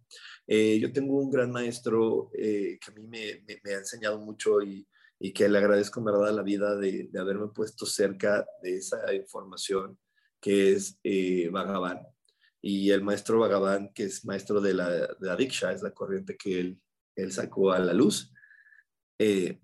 [0.46, 4.18] Eh, yo tengo un gran maestro eh, que a mí me, me, me, ha enseñado
[4.18, 4.86] mucho y,
[5.18, 9.12] y que le agradezco en verdad la vida de, de, haberme puesto cerca de esa
[9.14, 9.98] información,
[10.40, 12.06] que es eh, Bhagavan.
[12.60, 16.36] Y el maestro Bhagavan, que es maestro de la, de la Diksha, es la corriente
[16.36, 16.80] que él,
[17.16, 18.32] él sacó a la luz,
[19.18, 19.58] eh,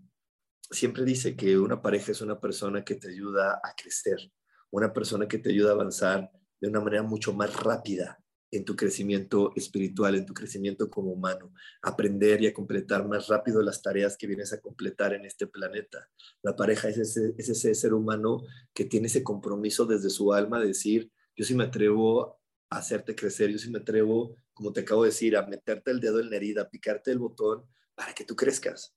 [0.70, 4.32] siempre dice que una pareja es una persona que te ayuda a crecer,
[4.70, 8.18] una persona que te ayuda a avanzar de una manera mucho más rápida
[8.50, 11.52] en tu crecimiento espiritual, en tu crecimiento como humano,
[11.82, 16.08] aprender y a completar más rápido las tareas que vienes a completar en este planeta.
[16.42, 18.42] La pareja es ese, es ese ser humano
[18.72, 22.38] que tiene ese compromiso desde su alma de decir, yo sí me atrevo
[22.70, 25.98] a hacerte crecer, yo sí me atrevo, como te acabo de decir, a meterte el
[25.98, 27.64] dedo en la herida, a picarte el botón
[27.96, 28.94] para que tú crezcas.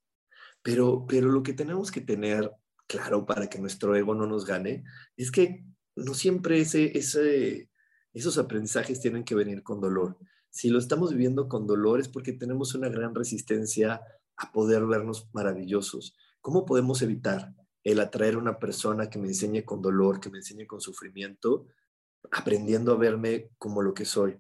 [0.68, 2.51] Pero, pero lo que tenemos que tener
[2.88, 4.84] claro para que nuestro ego no nos gane
[5.15, 5.63] es que
[5.95, 6.91] no siempre ese,
[8.13, 10.18] esos aprendizajes tienen que venir con dolor.
[10.49, 14.01] Si lo estamos viviendo con dolor es porque tenemos una gran resistencia
[14.36, 16.18] a poder vernos maravillosos.
[16.41, 17.53] ¿Cómo podemos evitar
[17.86, 21.68] el atraer a una persona que me enseñe con dolor, que me enseñe con sufrimiento,
[22.30, 24.38] aprendiendo a verme como lo que soy,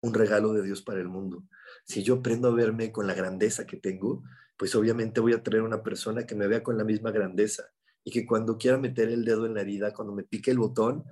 [0.00, 1.44] un regalo de Dios para el mundo?
[1.84, 4.24] Si yo aprendo a verme con la grandeza que tengo,
[4.58, 7.70] pues obviamente voy a traer una persona que me vea con la misma grandeza
[8.02, 11.04] y que cuando quiera meter el dedo en la herida, cuando me pique el botón,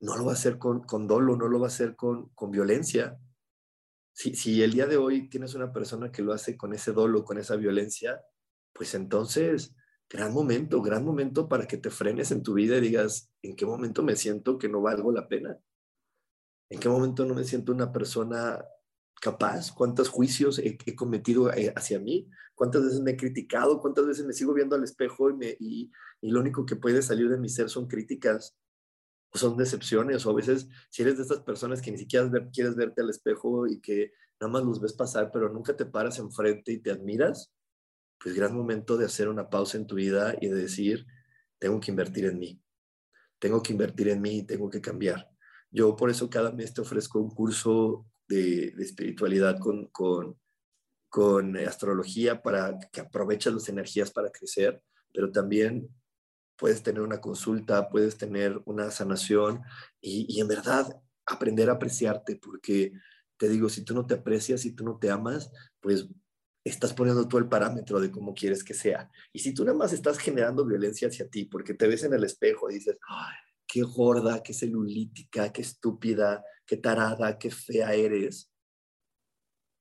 [0.00, 2.52] no lo va a hacer con, con dolo, no lo va a hacer con, con
[2.52, 3.18] violencia.
[4.12, 7.24] Si, si el día de hoy tienes una persona que lo hace con ese dolo,
[7.24, 8.22] con esa violencia,
[8.72, 9.74] pues entonces,
[10.08, 13.66] gran momento, gran momento para que te frenes en tu vida y digas, ¿en qué
[13.66, 15.58] momento me siento que no valgo la pena?
[16.70, 18.64] ¿En qué momento no me siento una persona
[19.20, 19.72] capaz?
[19.72, 22.28] ¿Cuántos juicios he, cometido eh, hacia mí?
[22.54, 23.80] ¿Cuántas veces me he criticado?
[23.80, 25.90] ¿Cuántas veces me sigo viendo al espejo y, me, y,
[26.20, 28.56] y lo único que puede salir de mi ser son críticas?
[29.34, 33.02] son decepciones, o a veces si eres de estas personas que ni siquiera quieres verte
[33.02, 36.78] al espejo y que nada más los ves pasar, pero nunca te paras enfrente y
[36.78, 37.52] te admiras,
[38.22, 41.06] pues gran momento de hacer una pausa en tu vida y de decir,
[41.58, 42.62] tengo que invertir en mí,
[43.38, 45.28] tengo que invertir en mí, tengo que cambiar.
[45.70, 50.38] Yo por eso cada mes te ofrezco un curso de, espiritualidad con, con,
[51.08, 55.88] con astrología para que aproveches las energías para crecer, pero también
[56.56, 59.62] puedes tener una consulta, puedes tener una sanación
[60.00, 62.92] y, en verdad aprender a apreciarte, porque
[63.38, 65.50] te digo, si tú no te aprecias, si tú no te amas,
[65.80, 66.06] pues
[66.64, 69.10] estás poniendo tú el parámetro de cómo quieres que sea.
[69.32, 72.24] Y si tú nada más estás generando violencia hacia ti, porque te ves en el
[72.24, 73.34] espejo y dices, Ay,
[73.66, 78.50] qué gorda, qué celulítica, qué estúpida, qué tarada, qué fea eres,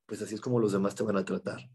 [0.05, 1.69] pues así es como los demás te van a tratar.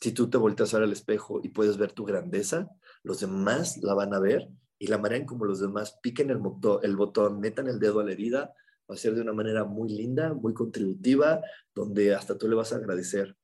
[0.00, 2.68] Si tú te volteas al espejo y puedes ver tu grandeza,
[3.02, 4.48] los demás la van a ver
[4.78, 6.40] y la manera en como los demás piquen el,
[6.82, 8.54] el botón, metan el dedo a la herida,
[8.90, 11.40] va a ser de una manera muy linda, muy contributiva,
[11.74, 13.36] donde hasta tú le vas a agradecer.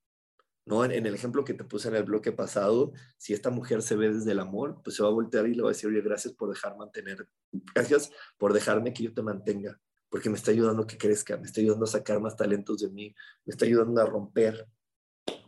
[0.67, 0.85] ¿No?
[0.85, 4.13] En, el ejemplo que te puse en el bloque pasado, si esta mujer se ve
[4.13, 6.35] desde el amor, pues se va a voltear y le va a decir, oye, gracias
[6.35, 7.27] por dejar mantener,
[7.75, 11.47] gracias por dejarme que yo te mantenga, porque me está ayudando a que crezca, me
[11.47, 13.15] está ayudando a sacar más talentos de mí,
[13.47, 14.69] me está ayudando a romper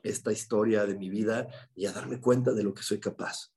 [0.02, 3.52] esta historia de mi vida y a darme cuenta de lo que soy capaz.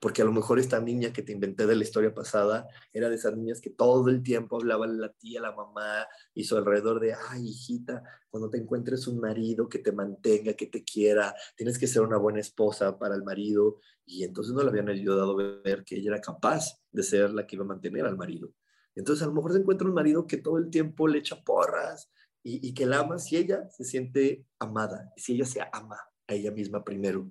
[0.00, 3.16] Porque a lo mejor esta niña que te inventé de la historia pasada era de
[3.16, 7.14] esas niñas que todo el tiempo hablaban la tía, la mamá y su alrededor de,
[7.14, 11.86] ay, hijita, cuando te encuentres un marido que te mantenga, que te quiera, tienes que
[11.86, 13.80] ser una buena esposa para el marido.
[14.04, 17.46] Y entonces no le habían ayudado a ver que ella era capaz de ser la
[17.46, 18.52] que iba a mantener al marido.
[18.98, 22.10] Entonces a lo mejor se encuentra un marido que todo el tiempo le echa porras,
[22.42, 26.50] y, que la ama si ella se siente amada, si ella se ama a ella
[26.50, 27.30] misma primero.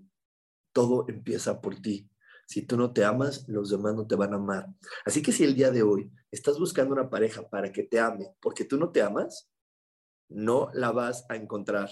[0.74, 2.10] Todo empieza por ti.
[2.46, 4.68] Si tú no te amas, los demás no te van a amar.
[5.06, 8.36] Así que si el día de hoy estás buscando una pareja para que te ame
[8.40, 9.50] porque tú no te amas,
[10.30, 11.90] no la vas a encontrar.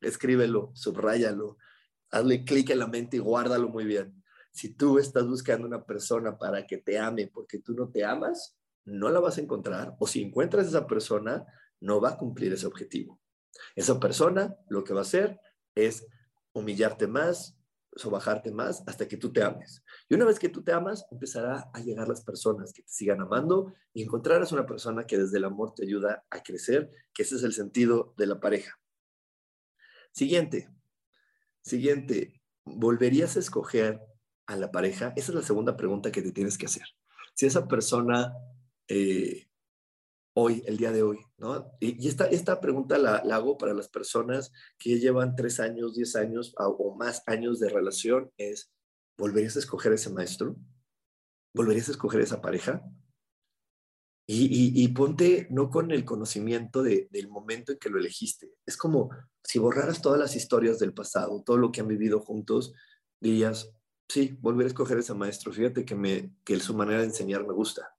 [0.00, 1.58] Escríbelo, subráyalo,
[2.10, 4.21] hazle clic en la mente y guárdalo muy bien.
[4.52, 8.56] Si tú estás buscando una persona para que te ame porque tú no te amas,
[8.84, 9.96] no la vas a encontrar.
[9.98, 11.46] O si encuentras esa persona,
[11.80, 13.20] no va a cumplir ese objetivo.
[13.74, 15.40] Esa persona lo que va a hacer
[15.74, 16.06] es
[16.52, 17.58] humillarte más,
[17.94, 19.82] sobajarte más hasta que tú te ames.
[20.08, 23.20] Y una vez que tú te amas, empezará a llegar las personas que te sigan
[23.20, 27.36] amando y encontrarás una persona que desde el amor te ayuda a crecer, que ese
[27.36, 28.78] es el sentido de la pareja.
[30.12, 30.68] Siguiente,
[31.62, 34.00] siguiente, ¿volverías a escoger
[34.52, 35.12] a la pareja?
[35.16, 36.84] Esa es la segunda pregunta que te tienes que hacer.
[37.34, 38.32] Si esa persona
[38.88, 39.48] eh,
[40.34, 41.72] hoy, el día de hoy, ¿no?
[41.80, 46.54] Y, esta, esta pregunta la, hago para las personas que llevan tres años, diez años
[46.56, 48.70] o más años de relación, es,
[49.18, 50.56] ¿volverías a escoger ese maestro?
[51.54, 52.82] ¿Volverías a escoger esa pareja?
[54.34, 58.54] Y, ponte no con el conocimiento del momento en que lo elegiste.
[58.64, 59.10] Es como
[59.42, 62.72] si borraras todas las historias del pasado, todo lo que han vivido juntos,
[63.20, 63.70] dirías,
[64.12, 65.52] sí, volver a escoger ese maestro.
[65.52, 67.96] Fíjate que, me, que su manera de enseñar me gusta.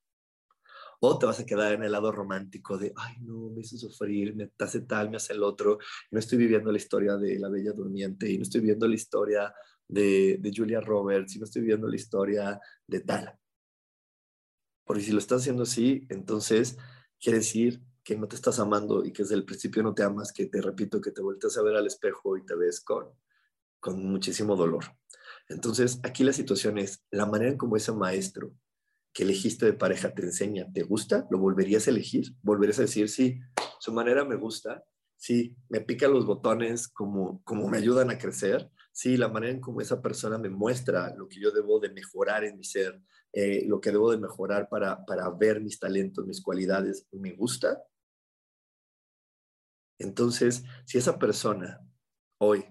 [1.00, 4.36] O te vas a quedar en el lado romántico de, ay, no, me hizo sufrir,
[4.36, 5.80] me hace tal, me hace el otro.
[6.12, 9.54] No estoy viviendo la historia de la Bella Durmiente y no estoy viendo la historia
[9.88, 13.38] de, de Julia Roberts y no estoy viendo la historia de tal.
[14.86, 16.78] Porque si lo estás haciendo así, entonces
[17.20, 20.32] quiere decir que no te estás amando y que desde el principio no te amas,
[20.32, 23.10] que te repito, que te volteas a ver al espejo y te ves con,
[23.80, 24.86] con muchísimo dolor.
[25.50, 28.54] Entonces, aquí la situación es, la manera en como ese maestro
[29.14, 31.28] que elegiste de pareja te enseña, ¿te gusta?
[31.30, 32.36] ¿Lo volverías a elegir?
[32.42, 33.40] ¿Volverías a decir, sí,
[33.80, 34.84] su manera me gusta?
[35.16, 38.70] Sí, me pica los botones como, como me ayudan a crecer.
[38.92, 42.44] Sí, la manera en como esa persona me muestra lo que yo debo de mejorar
[42.44, 46.42] en mi ser, eh, lo que debo de mejorar para, para ver mis talentos, mis
[46.42, 47.84] cualidades, me gusta.
[50.00, 51.80] Entonces, si esa persona
[52.40, 52.66] hoy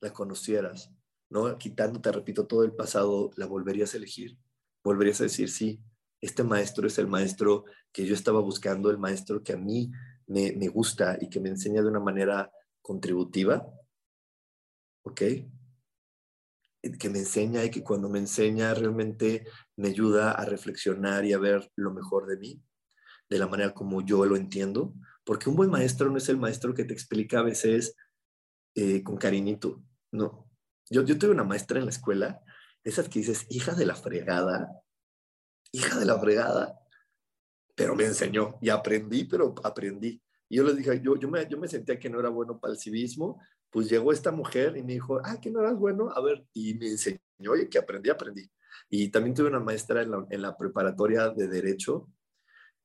[0.00, 0.90] la conocieras,
[1.32, 1.56] ¿no?
[1.56, 4.36] Quitándote, repito, todo el pasado, ¿la volverías a elegir?
[4.84, 5.80] ¿Volverías a decir, sí,
[6.20, 9.90] este maestro es el maestro que yo estaba buscando, el maestro que a mí
[10.26, 12.52] me, me gusta y que me enseña de una manera
[12.82, 13.66] contributiva?
[15.04, 15.22] ¿Ok?
[16.98, 21.38] Que me enseña y que cuando me enseña realmente me ayuda a reflexionar y a
[21.38, 22.62] ver lo mejor de mí,
[23.30, 24.92] de la manera como yo lo entiendo.
[25.24, 27.96] Porque un buen maestro no es el maestro que te explica a veces
[28.74, 30.51] eh, con cariñito, no.
[30.90, 32.42] Yo, yo tuve una maestra en la escuela,
[32.84, 34.82] esas que dices, hija de la fregada,
[35.72, 36.78] hija de la fregada,
[37.74, 40.22] pero me enseñó y aprendí, pero aprendí.
[40.48, 42.72] Y yo les dije, yo, yo, me, yo me sentía que no era bueno para
[42.72, 46.20] el civismo, pues llegó esta mujer y me dijo, ah, que no eras bueno, a
[46.20, 48.50] ver, y me enseñó, y que aprendí, aprendí.
[48.90, 52.10] Y también tuve una maestra en la, en la preparatoria de Derecho,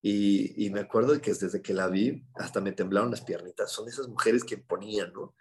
[0.01, 3.71] y, me acuerdo que desde que la vi, hasta me temblaron las piernitas.
[3.71, 5.35] Son esas mujeres que ponían, ¿no?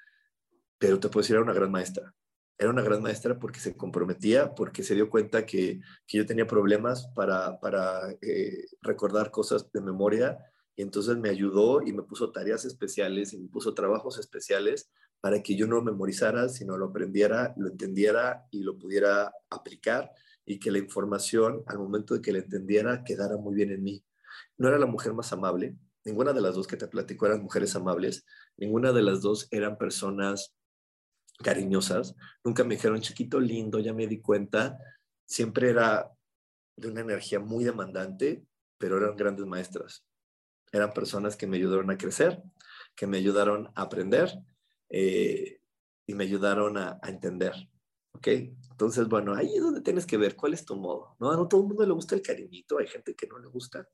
[0.79, 2.13] Pero te puedo decir, era una gran maestra.
[2.59, 6.47] Era una gran maestra porque se comprometía, porque se dio cuenta que, que yo tenía
[6.47, 10.39] problemas para, para eh, recordar cosas de memoria.
[10.75, 14.91] Y entonces me ayudó y me puso tareas especiales y me puso trabajos especiales
[15.21, 20.11] para que yo no memorizara, sino lo aprendiera, lo entendiera y lo pudiera aplicar
[20.45, 24.05] y que la información, al momento de que la entendiera, quedara muy bien en mí
[24.59, 27.75] no era la mujer más amable, ninguna de las dos que te platico eran mujeres
[27.77, 28.25] amables,
[28.57, 30.56] ninguna de las dos eran personas
[31.43, 32.15] cariñosas,
[32.45, 34.79] nunca me dijeron chiquito lindo, ya me di cuenta,
[35.27, 36.11] siempre era
[36.77, 38.45] de una energía muy demandante,
[38.79, 40.05] pero eran grandes maestras,
[40.73, 42.43] eran personas que me ayudaron a crecer,
[42.95, 44.31] que me ayudaron a aprender
[44.91, 45.61] eh,
[46.07, 47.55] y me ayudaron a, a entender.
[48.13, 48.29] ¿Ok?
[48.71, 51.17] Entonces, bueno, ahí es donde tienes que ver cuál es tu modo.
[51.19, 51.31] ¿no?
[51.31, 53.87] A no todo el mundo le gusta el cariñito, hay gente que no le gusta.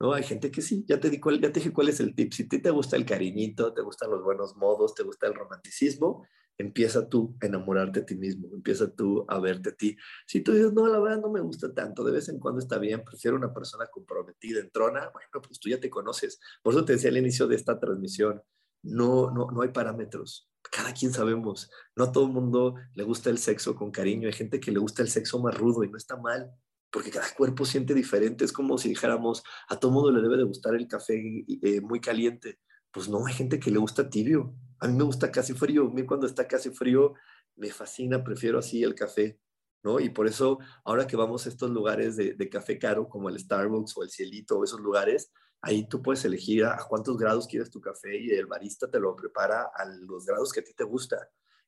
[0.00, 0.12] ¿no?
[0.12, 2.32] Hay gente que sí, ya te, di ya te dije cuál es el tip.
[2.32, 5.34] Si a ti te gusta el cariñito, te gustan los buenos modos, te gusta el
[5.34, 6.26] romanticismo,
[6.58, 9.96] empieza tú a enamorarte de ti mismo, empieza tú a verte a ti.
[10.26, 12.78] Si tú dices, no, la verdad no me gusta tanto, de vez en cuando está
[12.78, 16.40] bien, prefiero una persona comprometida, en trona, bueno, pues tú ya te conoces.
[16.62, 18.42] Por eso te decía al inicio de esta transmisión,
[18.82, 20.50] no, no, no hay parámetros.
[20.70, 24.34] Cada quien sabemos, no a todo el mundo le gusta el sexo con cariño, hay
[24.34, 26.52] gente que le gusta el sexo más rudo y no está mal
[26.90, 28.44] porque cada cuerpo siente diferente.
[28.44, 32.00] Es como si dijéramos, a todo mundo le debe de gustar el café eh, muy
[32.00, 32.58] caliente.
[32.90, 34.54] Pues no, hay gente que le gusta tibio.
[34.80, 35.86] A mí me gusta casi frío.
[35.86, 37.14] A mí cuando está casi frío
[37.56, 39.38] me fascina, prefiero así el café.
[39.82, 40.00] ¿no?
[40.00, 43.96] Y por eso, ahora que vamos a estos lugares de, café caro, como el Starbucks
[43.96, 47.80] o el Cielito, o esos lugares, ahí tú puedes elegir a, cuántos grados quieres tu
[47.80, 51.16] café y el barista te lo prepara a los grados que a ti te gusta.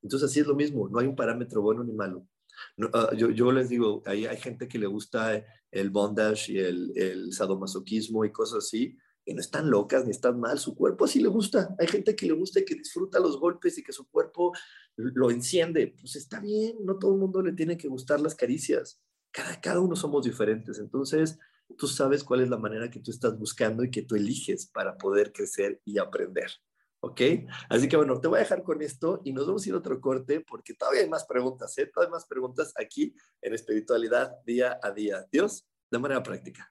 [0.03, 2.27] Entonces, así es lo mismo, no hay un parámetro bueno ni malo.
[2.93, 6.93] Ah, yo, yo, les digo, hay, hay gente que le gusta el bondage y el,
[6.97, 11.21] el sadomasoquismo y cosas así, y no están locas ni están mal, su cuerpo así
[11.21, 11.75] le gusta.
[11.79, 14.53] Hay gente que le gusta y que disfruta los golpes y que su cuerpo
[14.97, 15.95] lo enciende.
[16.01, 19.01] Pues está bien, no todo el mundo le tiene que gustar las caricias.
[19.31, 20.79] Cada, cada uno somos diferentes.
[20.79, 21.39] Entonces,
[21.77, 24.97] tú sabes cuál es la manera que tú estás buscando y que tú eliges para
[24.97, 26.51] poder crecer y aprender.
[27.03, 27.21] ¿Ok?
[27.71, 29.79] Así que bueno, te voy a dejar con esto y nos vamos a ir a
[29.79, 31.87] otro corte porque todavía hay más preguntas, ¿eh?
[31.87, 35.27] Todavía hay más preguntas aquí en espiritualidad día a día.
[35.33, 36.71] Dios, de manera práctica.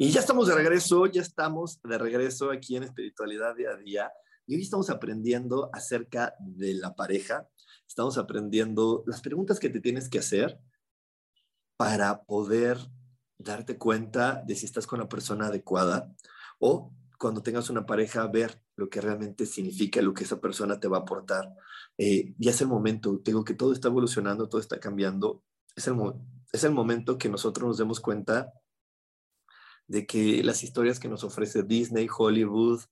[0.00, 4.12] Y ya estamos de regreso, ya estamos de regreso aquí en Espiritualidad Día a Día.
[4.46, 7.48] Y hoy estamos aprendiendo acerca de la pareja.
[7.84, 10.56] Estamos aprendiendo las preguntas que te tienes que hacer
[11.76, 12.78] para poder
[13.38, 16.14] darte cuenta de si estás con la persona adecuada
[16.60, 20.86] o cuando tengas una pareja, ver lo que realmente significa, lo que esa persona te
[20.86, 21.52] va a aportar.
[21.96, 25.42] Eh, ya es el momento, digo que todo está evolucionando, todo está cambiando.
[25.74, 25.96] Es el,
[26.52, 28.52] es el momento que nosotros nos demos cuenta
[29.88, 32.82] de que las historias que nos ofrece Disney, Hollywood,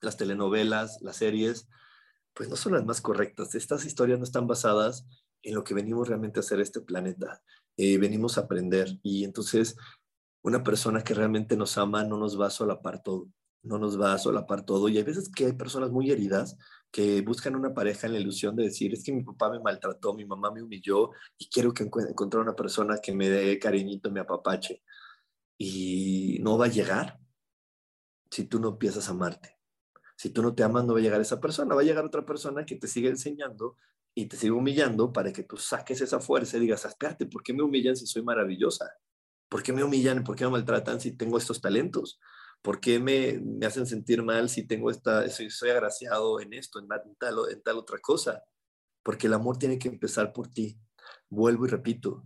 [0.00, 1.68] las telenovelas, las series,
[2.34, 3.54] pues no son las más correctas.
[3.54, 5.06] Estas historias no están basadas
[5.42, 7.40] en lo que venimos realmente a hacer este planeta.
[7.76, 9.76] Eh, venimos a aprender y entonces
[10.42, 13.28] una persona que realmente nos ama no nos va a solapar todo,
[13.62, 14.88] no nos va a solapar todo.
[14.88, 16.56] Y hay veces que hay personas muy heridas
[16.90, 20.14] que buscan una pareja en la ilusión de decir, es que mi papá me maltrató,
[20.14, 24.20] mi mamá me humilló y quiero que encuentre una persona que me dé cariñito, me
[24.20, 24.82] apapache
[25.58, 27.18] y no va a llegar
[28.30, 29.58] si tú no empiezas a amarte.
[30.16, 32.24] Si tú no te amas, no va a llegar esa persona, va a llegar otra
[32.24, 33.76] persona que te sigue enseñando
[34.14, 37.52] y te sigue humillando para que tú saques esa fuerza y digas, espérate, ¿por qué
[37.52, 38.90] me humillan si soy maravillosa?
[39.48, 40.24] ¿Por qué me humillan?
[40.24, 42.18] ¿Por qué me maltratan si tengo estos talentos?
[42.62, 46.88] ¿Por qué me, hacen sentir mal si tengo esta, soy, soy agraciado en esto, en,
[46.88, 48.42] tal, en tal otra cosa?
[49.02, 50.80] Porque el amor tiene que empezar por ti.
[51.28, 52.24] Vuelvo y repito,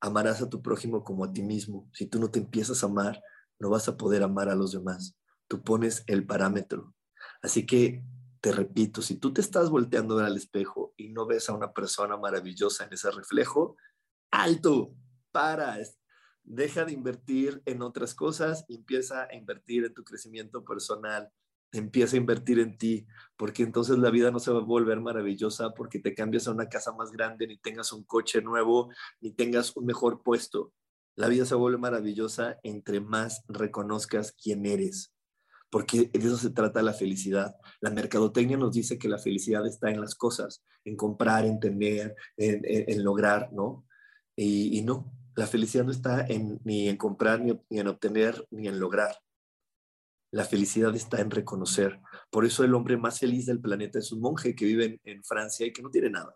[0.00, 1.88] amarás a tu prójimo como a ti mismo.
[1.92, 3.22] Si tú no te empiezas a amar,
[3.58, 5.16] no vas a poder amar a los demás.
[5.48, 6.94] Tú pones el parámetro.
[7.42, 8.04] Así que
[8.40, 12.16] te repito, si tú te estás volteando al espejo y no ves a una persona
[12.16, 13.76] maravillosa en ese reflejo,
[14.30, 14.94] alto,
[15.32, 15.78] para,
[16.44, 21.30] deja de invertir en otras cosas y empieza a invertir en tu crecimiento personal,
[21.78, 23.06] empieza a invertir en ti,
[23.36, 26.68] porque entonces la vida no se va a volver maravillosa porque te cambias a una
[26.68, 30.72] casa más grande, ni tengas un coche nuevo, ni tengas un mejor puesto.
[31.16, 35.14] La vida se vuelve maravillosa entre más reconozcas quién eres,
[35.70, 37.56] porque de eso se trata la felicidad.
[37.80, 42.14] La mercadotecnia nos dice que la felicidad está en las cosas, en comprar, en tener,
[42.36, 43.86] en, lograr, ¿no?
[44.36, 46.26] Y, no, la felicidad no está
[46.64, 49.16] ni en comprar, ni en obtener, ni en lograr
[50.30, 52.00] la felicidad está en reconocer.
[52.30, 55.66] Por eso el hombre más feliz del planeta es un monje que vive en, Francia
[55.66, 56.34] y que no tiene nada.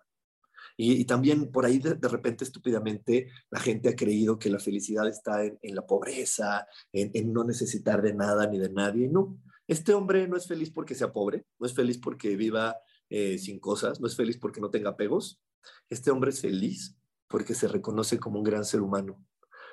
[0.77, 5.45] Y, también por ahí de, repente estúpidamente la gente ha creído que la felicidad está
[5.45, 9.09] en, la pobreza, en, no necesitar de nada ni de nadie.
[9.09, 12.77] No, este hombre no es feliz porque sea pobre, no es feliz porque viva
[13.11, 15.43] eh, sin cosas, no es feliz porque no tenga apegos.
[15.91, 16.97] Este hombre es feliz
[17.29, 19.25] porque se reconoce como un gran ser humano,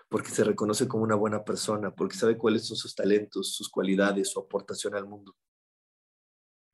[0.10, 4.30] porque se reconoce como una buena persona, porque sabe cuáles son sus talentos, sus cualidades,
[4.32, 5.36] su aportación al mundo.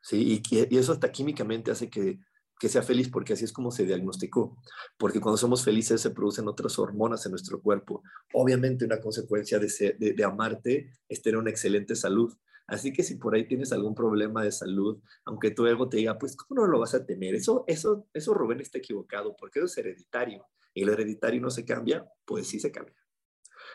[0.02, 0.44] ¿Sí?
[0.50, 2.20] Y, eso hasta químicamente hace que,
[2.60, 4.58] que sea feliz, porque así es como se diagnosticó.
[4.98, 8.04] Porque cuando somos felices se producen otras hormonas en nuestro cuerpo.
[8.34, 12.34] Obviamente una consecuencia de, de, amarte es tener una excelente salud.
[12.68, 16.18] Así que si por ahí tienes algún problema de salud, aunque tu ego te diga,
[16.18, 17.36] pues, ¿cómo no lo vas a tener?
[17.36, 20.46] Eso, eso, eso Rubén está equivocado, porque eso es hereditario.
[20.74, 22.96] Y lo hereditario no se cambia, pues sí se cambia.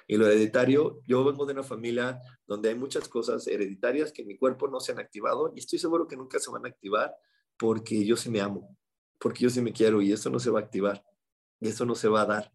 [0.06, 4.28] Y lo hereditario, yo vengo de una familia donde hay muchas cosas hereditarias que en
[4.28, 7.14] mi cuerpo no se han activado y estoy seguro que nunca se van a activar
[7.58, 8.76] porque yo sí me amo,
[9.18, 11.04] porque yo sí me quiero y eso no se va a activar
[11.60, 12.52] y eso no se va a dar.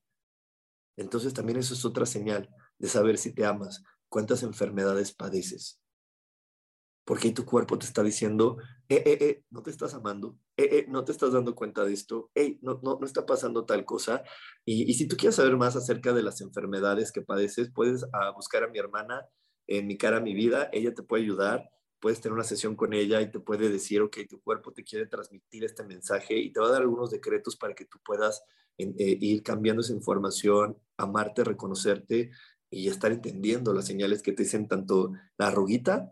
[0.96, 5.83] Entonces también eso es otra señal de saber si te amas, cuántas enfermedades padeces.
[7.06, 10.86] Porque tu cuerpo te está diciendo, eh, eh, eh, no te estás amando, eh, eh,
[10.88, 14.24] no te estás dando cuenta de esto, hey, no, no, está pasando tal cosa.
[14.66, 18.64] Y, si tú quieres saber más acerca de las enfermedades que padeces, puedes ah, buscar
[18.64, 19.26] a mi hermana
[19.68, 23.20] en Mi Cara, Mi Vida, ella te puede ayudar, puedes tener una sesión con ella
[23.22, 26.68] y te puede decir, ok, tu cuerpo te quiere transmitir este mensaje y te va
[26.68, 28.44] a dar algunos decretos para que tú puedas
[28.78, 32.32] eh, ir cambiando esa información, amarte, reconocerte
[32.70, 36.12] y estar entendiendo las señales que te dicen tanto la arruguita,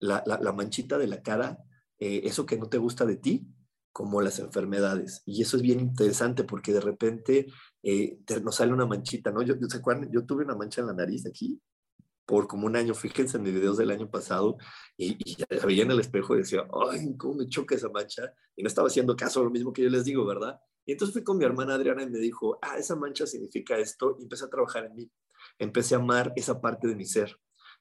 [0.00, 1.58] la, la, manchita de la cara,
[1.98, 3.46] eh, eso que no te gusta de ti,
[3.92, 5.22] como las enfermedades.
[5.26, 7.46] Y eso es bien interesante porque de repente
[7.82, 9.42] eh, nos sale una manchita, ¿no?
[9.42, 9.68] Yo, yo,
[10.10, 11.60] yo tuve una mancha en la nariz aquí
[12.30, 14.56] por como un año, fíjense en mis videos del año pasado,
[14.96, 18.32] y, y la veía en el espejo y decía, ay, cómo me choca esa mancha,
[18.54, 20.60] y no estaba haciendo caso a lo mismo que yo les digo, ¿verdad?
[20.86, 24.16] Y entonces fui con mi hermana Adriana y me dijo, ah, esa mancha significa esto,
[24.20, 25.10] y empecé a trabajar en mí,
[25.58, 27.36] empecé a amar esa parte de mi ser,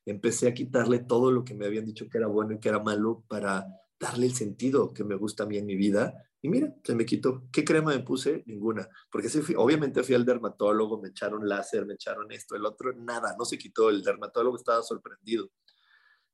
[0.09, 2.79] empecé a quitarle todo lo que me habían dicho que era bueno y que era
[2.79, 3.65] malo para
[3.99, 7.05] darle el sentido que me gusta a mí en mi vida y mira, se me
[7.05, 7.43] quitó.
[7.51, 8.43] ¿Qué crema me puse?
[8.45, 8.87] Ninguna.
[9.11, 13.35] Porque sí obviamente fui al dermatólogo, me echaron láser, me echaron esto, el otro, nada,
[13.37, 13.89] no se quitó.
[13.89, 15.49] El dermatólogo estaba sorprendido.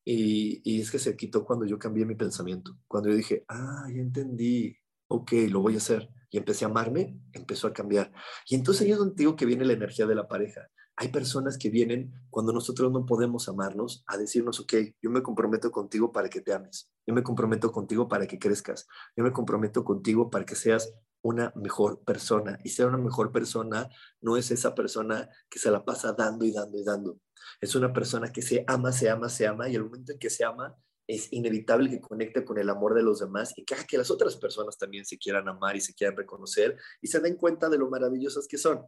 [0.04, 2.78] Y, y es que se quitó cuando yo cambié mi pensamiento.
[2.88, 6.08] Cuando yo dije, ah, ya entendí, ok, lo voy a hacer.
[6.30, 8.12] Y empecé a amarme, empezó a cambiar.
[8.48, 10.70] Y entonces ahí es donde digo que viene la energía de la pareja.
[10.98, 15.72] Hay personas que vienen cuando nosotros no podemos amarnos a decirnos, ok, yo me comprometo
[15.72, 19.84] contigo para que te ames, yo me comprometo contigo para que crezcas, yo me comprometo
[19.84, 20.94] contigo para que seas
[21.26, 22.60] una mejor persona.
[22.64, 23.90] Y ser una mejor persona
[24.22, 27.20] no es esa persona que se la pasa dando y dando y dando.
[27.60, 30.30] Es una persona que se ama, se ama, se ama y el momento en que
[30.30, 30.76] se ama
[31.08, 34.12] es inevitable que conecte con el amor de los demás y que haga que las
[34.12, 37.78] otras personas también se quieran amar y se quieran reconocer y se den cuenta de
[37.80, 38.86] lo maravillosas que son.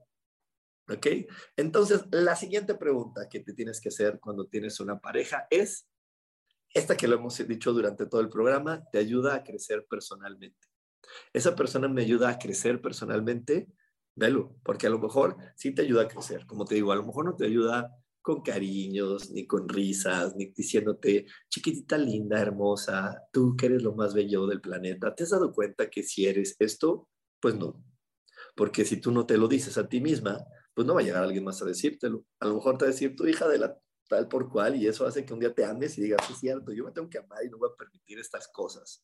[0.90, 1.08] ¿Ok?
[1.56, 5.90] Entonces, la siguiente pregunta que te tienes que hacer cuando tienes una pareja es,
[6.74, 10.68] esta que lo hemos dicho durante todo el programa, te ayuda a crecer personalmente.
[11.34, 13.68] Esa persona me ayuda a crecer personalmente,
[14.16, 16.46] velo, porque a lo mejor sí te ayuda a crecer.
[16.46, 20.48] Como te digo, a lo mejor no te ayuda con cariños, ni con risas, ni
[20.48, 25.16] diciéndote, chiquitita, linda, hermosa, tú que eres lo más bello del planeta.
[25.16, 27.10] ¿Te has dado cuenta que si eres esto?
[27.40, 27.82] Pues no.
[28.56, 30.44] Porque si tú no te lo dices a ti misma,
[30.78, 32.24] pues no va a llegar alguien más a decírtelo.
[32.40, 33.76] A lo mejor te va a decir tu hija de la
[34.08, 36.72] tal por cual y eso hace que un día te ames y digas, es cierto,
[36.72, 39.04] yo me tengo que amar y no voy a permitir estas cosas.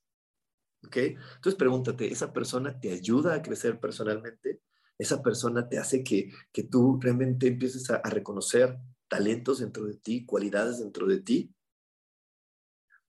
[0.85, 0.97] ¿Ok?
[0.97, 4.61] Entonces pregúntate, ¿esa persona te ayuda a crecer personalmente?
[4.99, 9.95] ¿Esa persona te hace que, que tú realmente empieces a, a reconocer talentos dentro de
[9.95, 11.55] ti, cualidades dentro de ti?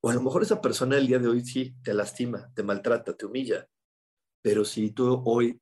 [0.00, 3.14] O a lo mejor esa persona el día de hoy sí te lastima, te maltrata,
[3.14, 3.68] te humilla.
[4.40, 5.60] Pero si tú hoy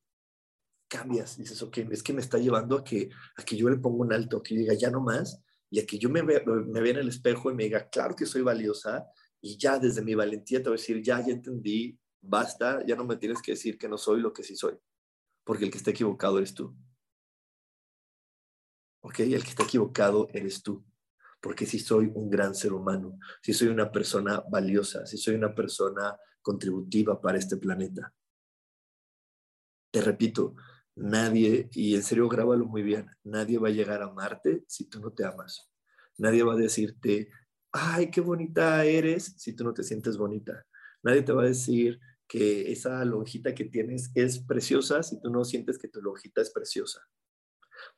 [0.92, 4.04] cambias, dices, ok, es que me está llevando a que, a que yo le ponga
[4.04, 6.98] un alto, que diga ya no más, y a que yo me vea, me en
[6.98, 9.06] el espejo y me diga, claro que soy valiosa,
[9.40, 13.06] y ya desde mi valentía te voy a decir, ya, ya entendí, basta, ya no
[13.06, 14.78] me tienes que decir que no soy lo que sí soy,
[15.44, 16.76] porque el que está equivocado eres tú.
[19.00, 19.20] ¿Ok?
[19.20, 20.84] El que está equivocado eres tú,
[21.40, 25.54] porque si soy un gran ser humano, si soy una persona valiosa, si soy una
[25.54, 28.12] persona contributiva para este planeta.
[29.90, 30.54] Te repito,
[30.94, 35.00] Nadie, y en serio grábalo muy bien, nadie va a llegar a amarte si tú
[35.00, 35.70] no te amas.
[36.18, 37.30] Nadie va a decirte,
[37.72, 40.66] ay, qué bonita eres si tú no te sientes bonita.
[41.02, 45.44] Nadie te va a decir que esa lonjita que tienes es preciosa si tú no
[45.44, 47.00] sientes que tu lonjita es preciosa.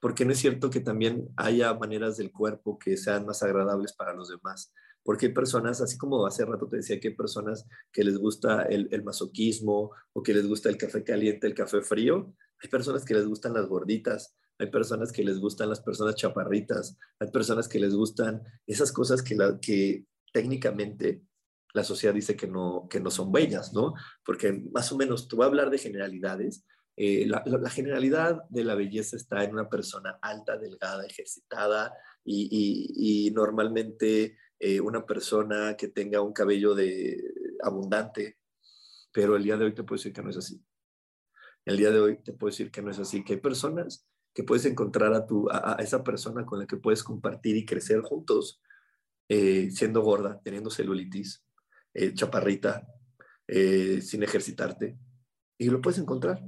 [0.01, 4.15] Porque no es cierto que también haya maneras del cuerpo que sean más agradables para
[4.15, 4.73] los demás.
[5.03, 8.63] Porque hay personas, así como hace rato te decía que hay personas que les gusta
[8.63, 12.35] el, el masoquismo o que les gusta el café caliente, el café frío,
[12.65, 16.97] hay personas que les gustan las gorditas, hay personas que les gustan las personas chaparritas,
[17.19, 21.23] hay personas que les gustan esas cosas que, la, que técnicamente
[21.75, 23.95] la sociedad dice que no, que no son bellas, ¿no?
[24.25, 26.65] Porque más o menos, tú vas a hablar de generalidades.
[26.97, 31.93] Eh, la, generalidad de la belleza está en una persona alta, delgada, ejercitada
[32.25, 37.21] y, normalmente eh, una persona que tenga un cabello de,
[37.63, 38.39] abundante.
[39.13, 40.65] Pero el día de hoy te puedo decir que no es así.
[41.65, 44.43] El día de hoy te puedo decir que no es así, que hay personas que
[44.43, 48.61] puedes encontrar a, tu, a, esa persona con la que puedes compartir y crecer juntos,
[49.29, 51.45] eh, siendo gorda, teniendo celulitis,
[51.95, 52.87] eh, chaparrita,
[53.47, 54.99] eh, sin ejercitarte.
[55.57, 56.43] Y lo puedes encontrar.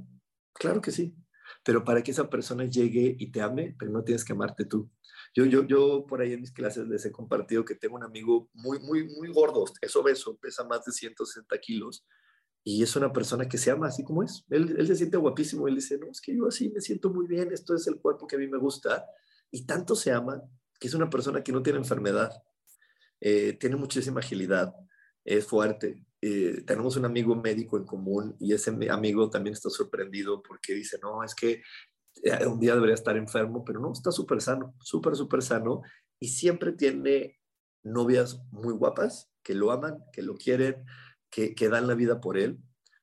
[0.53, 1.15] Claro que sí.
[1.63, 4.91] Pero para que esa persona llegue y te ame, primero tienes que amarte tú.
[5.33, 8.49] Yo, yo, yo por ahí en mis clases les he compartido que tengo un amigo
[8.53, 12.05] muy, muy, muy gordo, es obeso, pesa más de 160 kilos,
[12.69, 14.43] y es una persona que se ama así como es.
[14.49, 15.69] Él, él, se siente guapísimo.
[15.69, 18.27] Él dice, no, es que yo así me siento muy bien, esto es el cuerpo
[18.27, 19.05] que a mí me gusta.
[19.49, 20.43] Y tanto se ama
[20.77, 22.29] que es una persona que no tiene enfermedad,
[23.21, 24.75] eh, tiene muchísima agilidad,
[25.23, 26.05] es fuerte.
[26.21, 30.99] Eh, tenemos un amigo médico en común y ese amigo también está sorprendido porque dice,
[31.01, 31.61] no, es que
[32.21, 35.83] eh, un día debería estar enfermo, pero no, está súper sano, súper, súper sano.
[36.19, 37.39] Y siempre tiene
[37.81, 40.83] novias muy guapas que lo aman, que lo quieren,
[41.29, 42.59] que, dan la vida por él,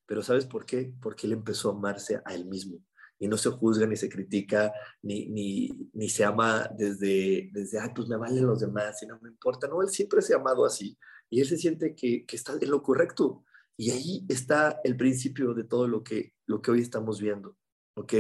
[0.07, 0.93] pero ¿sabes por qué?
[1.01, 2.79] Porque él empezó a amarse a él mismo.
[3.19, 8.09] y no se juzga ni se critica ni, ni, se ama desde, desde, ay, pues
[8.09, 9.69] me valen los demás y no me importa.
[9.69, 10.99] No, él siempre se ha amado así
[11.31, 13.45] y él se siente que, que está en lo correcto.
[13.77, 17.57] Y ahí está el principio de todo lo que, lo que hoy estamos viendo.
[17.97, 18.15] ¿Ok?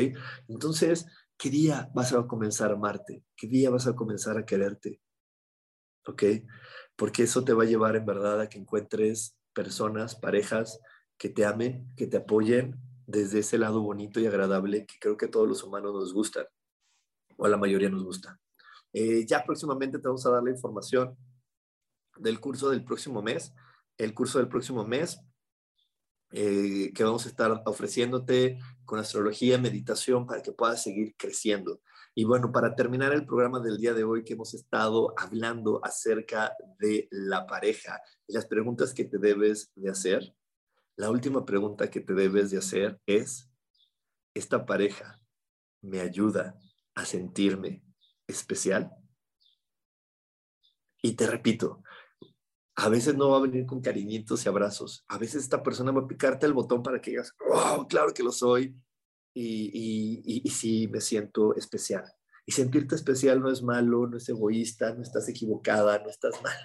[0.49, 3.25] Entonces, ¿qué día vas a comenzar a amarte?
[3.37, 5.01] ¿Qué día vas a comenzar a quererte?
[6.07, 6.23] ¿Ok?
[6.97, 10.81] Porque eso te va a llevar en verdad a que encuentres personas, parejas
[11.17, 12.77] que te amen, que te apoyen
[13.07, 16.47] desde ese lado bonito y agradable que creo que todos los humanos nos gustan,
[17.37, 18.41] o a la mayoría nos gusta.
[18.93, 21.17] Eh, ya próximamente te vamos a dar la información
[22.17, 23.53] del curso del próximo mes.
[23.99, 25.21] El curso del próximo mes
[26.31, 31.81] eh, que vamos a estar ofreciéndote con astrología, meditación, para que puedas seguir creciendo.
[32.17, 36.55] Y bueno, para terminar el programa del día de hoy que hemos estado hablando acerca
[36.79, 40.35] de la pareja y las preguntas que te debes de hacer,
[40.97, 43.51] la última pregunta que te debes de hacer es,
[44.33, 45.21] ¿esta pareja
[45.83, 46.57] me ayuda
[46.95, 47.83] a sentirme
[48.29, 48.95] especial?
[51.03, 51.83] Y te repito,
[52.77, 55.05] a veces no va a venir con cariñitos y abrazos.
[55.09, 58.23] A veces esta persona va a picarte el botón para que digas, oh, claro que
[58.23, 58.77] lo soy.
[59.35, 62.05] Y, y, y, sí, me siento especial.
[62.47, 66.57] Y sentirte especial no es malo, no es egoísta, no estás equivocada, no estás mal.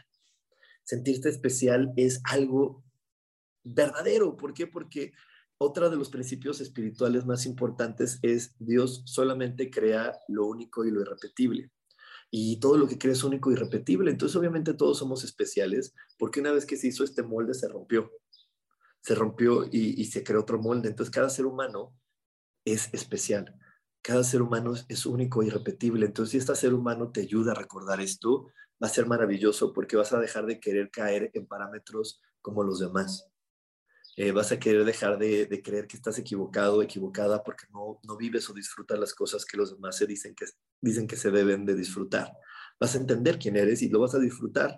[0.84, 2.84] Sentirte especial es algo
[3.64, 4.38] verdadero.
[4.38, 4.68] ¿Por qué?
[4.68, 5.14] Porque
[5.58, 11.02] otro de los principios espirituales más importantes es Dios solamente crea lo único y lo
[11.02, 11.72] irrepetible
[12.32, 14.12] y todo lo que crees es único y repetible.
[14.12, 18.12] Entonces, obviamente, todos somos especiales porque una vez que se hizo este molde, se rompió.
[19.02, 20.90] Se rompió y, se creó otro molde.
[20.90, 21.96] Entonces, cada ser humano
[22.72, 23.56] es especial.
[24.02, 26.06] Cada ser humano es único y repetible.
[26.06, 28.48] Entonces, si este ser humano te ayuda a recordar esto,
[28.82, 32.80] va a ser maravilloso porque vas a dejar de querer caer en parámetros como los
[32.80, 33.28] demás.
[34.16, 38.50] Eh, vas a querer dejar de, creer que estás equivocado, equivocada, porque no, no vives
[38.50, 40.46] o disfrutas las cosas que los demás se dicen que,
[40.82, 42.32] dicen que se deben de disfrutar.
[42.80, 44.78] Vas a entender quién eres y lo vas a disfrutar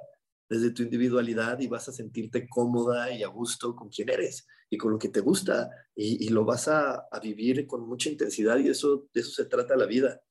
[0.51, 4.77] desde tu individualidad y vas a sentirte cómoda y a gusto con quién eres y
[4.77, 9.07] con lo que te gusta y, lo vas a, vivir con mucha intensidad y eso,
[9.13, 10.21] de eso se trata la vida.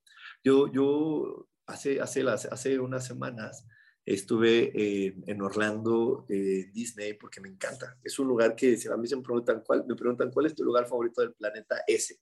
[0.44, 3.64] Yo, yo hace, hace, las, hace unas semanas
[4.04, 7.96] Estuve eh, en Orlando, eh, Disney, porque me encanta.
[8.02, 10.54] Es un lugar que si a mí se me preguntan cuál, me preguntan cuál es
[10.54, 12.18] tu lugar favorito del planeta, ese.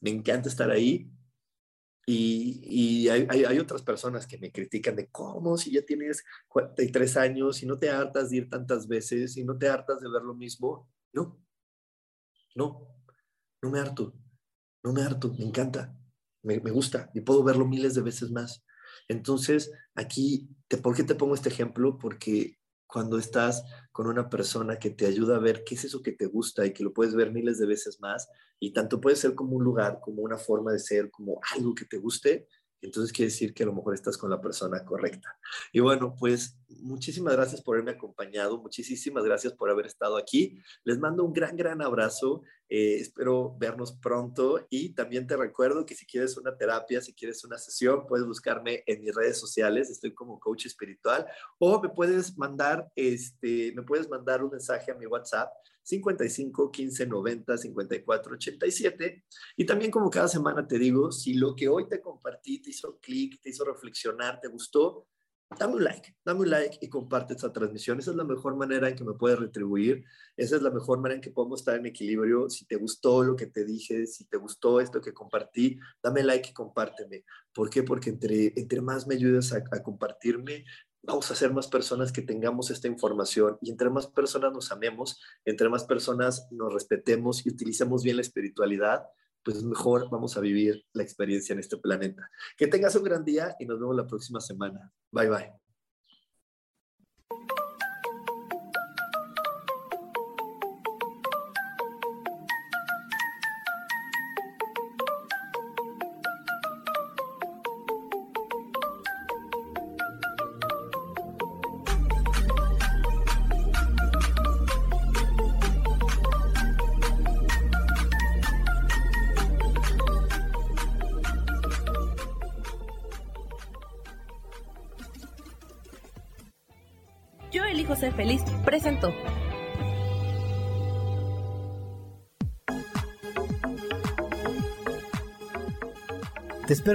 [0.00, 1.10] Me encanta estar ahí.
[2.06, 7.62] Y, hay, hay, otras personas que me critican de cómo si ya tienes 43 años
[7.62, 10.34] y no te hartas de ir tantas veces y no te hartas de ver lo
[10.34, 10.88] mismo.
[11.12, 11.40] No,
[12.56, 12.88] no,
[13.62, 14.14] no me harto,
[14.82, 15.96] no me harto, me encanta,
[16.42, 17.10] me, me gusta.
[17.14, 18.64] Y puedo verlo miles de veces más.
[19.08, 20.48] Entonces, aquí,
[20.82, 21.98] ¿por qué te pongo este ejemplo?
[21.98, 22.59] Porque
[22.90, 26.26] cuando estás con una persona que te ayuda a ver qué es eso que te
[26.26, 28.28] gusta y que lo puedes ver miles de veces más,
[28.58, 31.84] y tanto puede ser como un lugar, como una forma de ser, como algo que
[31.84, 32.46] te guste,
[32.82, 35.38] entonces quiere decir que a lo mejor estás con la persona correcta.
[35.72, 40.58] Y bueno, pues muchísimas gracias por haberme acompañado, muchísimas gracias por haber estado aquí.
[40.84, 42.42] Les mando un gran, gran abrazo.
[42.68, 47.44] Eh, espero vernos pronto y también te recuerdo que si quieres una terapia, si quieres
[47.44, 49.90] una sesión, puedes buscarme en mis redes sociales.
[49.90, 51.26] Estoy como coach espiritual
[51.58, 55.50] o me puedes mandar, este, me puedes mandar un mensaje a mi WhatsApp
[55.82, 59.24] 55 15 90 54 87.
[59.56, 62.98] Y también como cada semana te digo, si lo que hoy te compartí te hizo
[63.00, 65.08] clic, te hizo reflexionar, te gustó,
[65.58, 67.98] dame un like, dame un like y comparte esta transmisión.
[67.98, 70.04] Esa es la mejor manera en que me puedes retribuir.
[70.36, 72.48] Esa es la mejor manera en que podemos estar en equilibrio.
[72.48, 76.50] Si te gustó lo que te dije, si te gustó esto que compartí, dame like
[76.50, 77.24] y compárteme.
[77.52, 77.82] ¿Por qué?
[77.82, 80.64] Porque entre, entre más me ayudes a, a compartirme,
[81.02, 85.20] vamos a ser más personas que tengamos esta información y entre más personas nos amemos,
[85.44, 89.04] entre más personas nos respetemos y utilicemos bien la espiritualidad,
[89.42, 92.30] pues mejor vamos a vivir la experiencia en este planeta.
[92.56, 94.92] Que tengas un gran día y nos vemos la próxima semana.
[95.10, 95.59] Bye bye.